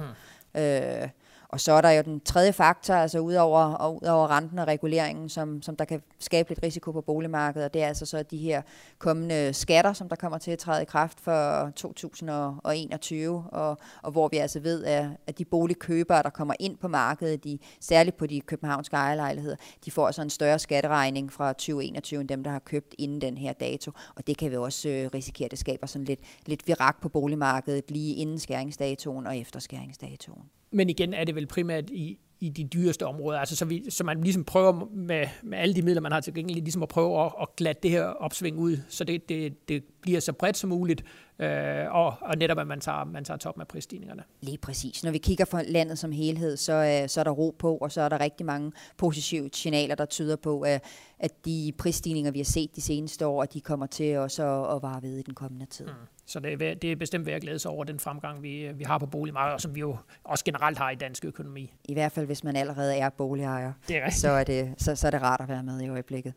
Mm. 0.56 0.62
Øh, 0.62 1.10
og 1.56 1.62
så 1.62 1.72
er 1.72 1.82
der 1.82 1.90
jo 1.90 2.02
den 2.02 2.20
tredje 2.20 2.54
faktor, 2.54 2.94
altså 2.94 3.20
udover, 3.20 3.60
og 3.60 3.96
udover 4.04 4.32
renten 4.32 4.60
og 4.60 4.68
reguleringen, 4.68 5.30
som, 5.30 5.62
som 5.62 5.76
der 5.76 5.86
kan 5.86 6.02
skabe 6.20 6.50
lidt 6.50 6.64
risiko 6.64 6.92
på 6.92 7.02
boligmarkedet, 7.02 7.66
og 7.66 7.74
det 7.74 7.84
er 7.84 7.88
altså 7.88 8.06
så 8.06 8.24
de 8.24 8.38
her 8.38 8.62
kommende 8.98 9.54
skatter, 9.54 9.94
som 9.94 10.10
der 10.10 10.16
kommer 10.16 10.38
til 10.38 10.52
at 10.52 10.60
træde 10.60 10.82
i 10.82 10.86
kraft 10.86 11.20
for 11.20 11.70
2021, 11.76 13.44
og, 13.52 13.78
og 14.04 14.12
hvor 14.12 14.28
vi 14.28 14.38
altså 14.38 14.60
ved, 14.60 14.84
at, 14.84 15.06
at 15.28 15.38
de 15.38 15.46
boligkøbere, 15.46 16.24
der 16.24 16.30
kommer 16.30 16.54
ind 16.60 16.78
på 16.78 16.88
markedet, 16.88 17.44
de, 17.44 17.60
særligt 17.80 18.18
på 18.18 18.28
de 18.28 18.42
københavnske 18.42 18.96
ejerlejligheder, 18.96 19.56
de 19.86 19.92
får 19.92 20.06
altså 20.06 20.22
en 20.22 20.30
større 20.30 20.60
skatteregning 20.60 21.34
fra 21.34 21.54
2021 21.54 22.22
end 22.22 22.30
dem, 22.30 22.44
der 22.44 22.52
har 22.52 22.60
købt 22.60 22.96
inden 22.98 23.22
den 23.22 23.38
her 23.38 23.54
dato, 23.54 23.92
og 24.16 24.28
det 24.28 24.38
kan 24.38 24.52
vi 24.52 24.58
også 24.58 24.90
øh, 24.90 25.10
risikere, 25.14 25.46
at 25.46 25.52
det 25.52 25.60
skaber 25.60 25.88
sådan 25.88 26.06
lidt, 26.06 26.20
lidt 26.46 26.68
virak 26.68 27.02
på 27.02 27.10
boligmarkedet 27.10 27.92
lige 27.92 28.16
inden 28.16 28.40
skæringsdatoen 28.40 29.28
og 29.28 29.38
efter 29.38 29.60
skæringsdatoen 29.60 30.44
men 30.72 30.90
igen 30.90 31.14
er 31.14 31.24
det 31.24 31.36
vel 31.36 31.48
primært 31.48 31.90
i, 31.90 32.20
i 32.40 32.50
de 32.50 32.64
dyreste 32.64 33.06
områder. 33.06 33.40
Altså, 33.40 33.56
så, 33.56 33.66
vi, 33.66 33.90
så 33.90 34.04
man 34.04 34.22
ligesom 34.22 34.44
prøver 34.44 34.88
med, 34.92 35.28
med 35.44 35.58
alle 35.58 35.76
de 35.76 35.82
midler, 35.82 36.02
man 36.02 36.12
har 36.12 36.20
tilgængeligt, 36.20 36.66
ligesom 36.66 36.84
at 36.84 36.90
prøve 36.90 37.26
at, 37.26 37.32
at 37.42 37.48
glatte 37.56 37.82
det 37.84 37.92
her 37.92 38.04
opsving 38.04 38.58
ud, 38.58 38.78
så 38.88 39.04
det, 39.04 39.30
det, 39.30 39.70
det 39.70 39.84
bliver 40.02 40.20
så 40.20 40.34
bredt 40.34 40.58
som 40.58 40.70
muligt, 40.70 41.04
øh, 41.40 41.96
og, 41.96 42.14
og 42.22 42.38
netop 42.38 42.60
at 42.60 42.68
man 42.68 42.80
tager, 42.80 43.04
man 43.04 43.24
tager 43.24 43.38
toppen 43.38 43.62
af 43.62 43.68
prisstigningerne. 43.68 44.24
Lige 44.42 44.58
præcis. 44.58 45.04
Når 45.04 45.12
vi 45.12 45.18
kigger 45.18 45.46
på 45.46 45.60
landet 45.68 46.00
som 46.00 46.12
helhed, 46.12 46.58
så, 46.58 46.74
øh, 46.74 47.10
så 47.10 47.20
er 47.20 47.24
der 47.24 47.32
ro 47.32 47.56
på, 47.60 47.78
og 47.78 47.92
så 47.92 48.02
er 48.02 48.10
der 48.10 48.20
rigtig 48.20 48.46
mange 48.46 48.72
positive 48.98 49.50
signaler, 49.54 49.96
der 49.96 50.06
tyder 50.06 50.36
på, 50.36 50.62
at, 50.62 50.84
at 51.20 51.46
de 51.46 51.74
prisstigninger, 51.78 52.32
vi 52.32 52.40
har 52.40 52.46
set 52.46 52.76
de 52.76 52.82
seneste 52.82 53.28
år, 53.28 53.44
at 53.44 53.54
de 53.54 53.62
kommer 53.62 53.86
til 53.86 54.18
også 54.18 54.44
at, 54.44 54.76
at 54.76 54.82
vare 54.82 55.02
ved 55.02 55.18
i 55.18 55.22
den 55.22 55.34
kommende 55.34 55.66
tid. 55.66 55.86
Mm. 55.86 55.92
Så 56.26 56.40
det 56.40 56.62
er, 56.62 56.74
det 56.74 56.92
er 56.92 56.96
bestemt 56.96 57.26
ved 57.26 57.34
at 57.34 57.42
glæde 57.42 57.60
sig 57.60 57.72
over 57.72 57.84
den 57.84 58.00
fremgang, 58.00 58.44
vi, 58.44 58.72
vi 58.76 58.84
har 58.84 58.98
på 58.98 59.06
boligmarkedet, 59.06 59.54
og 59.54 59.62
som 59.62 59.76
vi 59.76 59.80
jo 59.80 59.98
også 60.24 60.46
generelt 60.46 60.78
har 60.78 60.92
i 60.92 60.96
dansk 60.96 61.26
økonomi. 61.26 61.74
I 61.86 61.94
hvert 61.94 62.12
fald, 62.12 62.26
hvis 62.26 62.44
man 62.44 62.56
allerede 62.56 62.98
er 62.98 63.10
boligejer, 63.10 63.74
det 63.88 63.98
er 63.98 64.10
så, 64.10 64.30
er 64.30 64.44
det, 64.44 64.74
så, 64.78 64.96
så 64.96 65.08
er 65.08 65.12
det 65.12 65.22
rart 65.22 65.42
at 65.42 65.50
være 65.50 65.64
med 65.64 65.82
i 65.82 65.90
øjeblikket. 65.90 66.34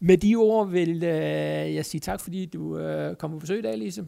Med 0.00 0.16
de 0.16 0.36
ord 0.36 0.70
vil 0.70 1.04
øh, 1.04 1.74
jeg 1.74 1.84
sige 1.84 2.00
tak, 2.00 2.20
fordi 2.20 2.46
du 2.46 2.78
øh, 2.78 3.16
kom 3.16 3.30
på 3.30 3.38
besøg 3.38 3.58
i 3.58 3.62
dag, 3.62 3.78
Lise. 3.78 4.04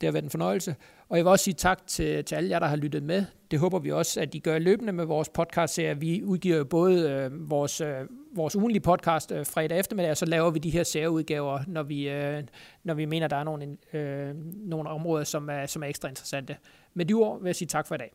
Det 0.00 0.06
har 0.06 0.12
været 0.12 0.24
en 0.24 0.30
fornøjelse. 0.30 0.76
Og 1.08 1.16
jeg 1.16 1.24
vil 1.24 1.30
også 1.30 1.44
sige 1.44 1.54
tak 1.54 1.86
til, 1.86 2.24
til 2.24 2.34
alle 2.34 2.50
jer, 2.50 2.58
der 2.58 2.66
har 2.66 2.76
lyttet 2.76 3.02
med. 3.02 3.24
Det 3.50 3.58
håber 3.58 3.78
vi 3.78 3.92
også, 3.92 4.20
at 4.20 4.34
I 4.34 4.38
gør 4.38 4.58
løbende 4.58 4.92
med 4.92 5.04
vores 5.04 5.28
podcast-serie. 5.28 6.00
Vi 6.00 6.24
udgiver 6.24 6.56
jo 6.56 6.64
både 6.64 7.10
øh, 7.10 7.50
vores, 7.50 7.80
øh, 7.80 7.96
vores 8.36 8.56
ugenlige 8.56 8.80
podcast 8.80 9.32
øh, 9.32 9.46
fredag 9.46 9.78
eftermiddag, 9.78 10.10
og 10.10 10.16
så 10.16 10.26
laver 10.26 10.50
vi 10.50 10.58
de 10.58 10.70
her 10.70 10.82
særudgaver, 10.82 11.60
når 11.66 11.82
vi, 11.82 12.08
øh, 12.08 12.42
når 12.84 12.94
vi 12.94 13.04
mener, 13.04 13.28
der 13.28 13.36
er 13.36 13.44
nogle, 13.44 13.76
øh, 13.92 14.34
nogle 14.54 14.88
områder, 14.88 15.24
som 15.24 15.48
er, 15.48 15.66
som 15.66 15.82
er 15.82 15.86
ekstra 15.86 16.08
interessante. 16.08 16.56
Med 16.94 17.06
de 17.06 17.14
ord 17.14 17.40
vil 17.42 17.48
jeg 17.48 17.56
sige 17.56 17.68
tak 17.68 17.86
for 17.86 17.94
i 17.94 17.98
dag. 17.98 18.12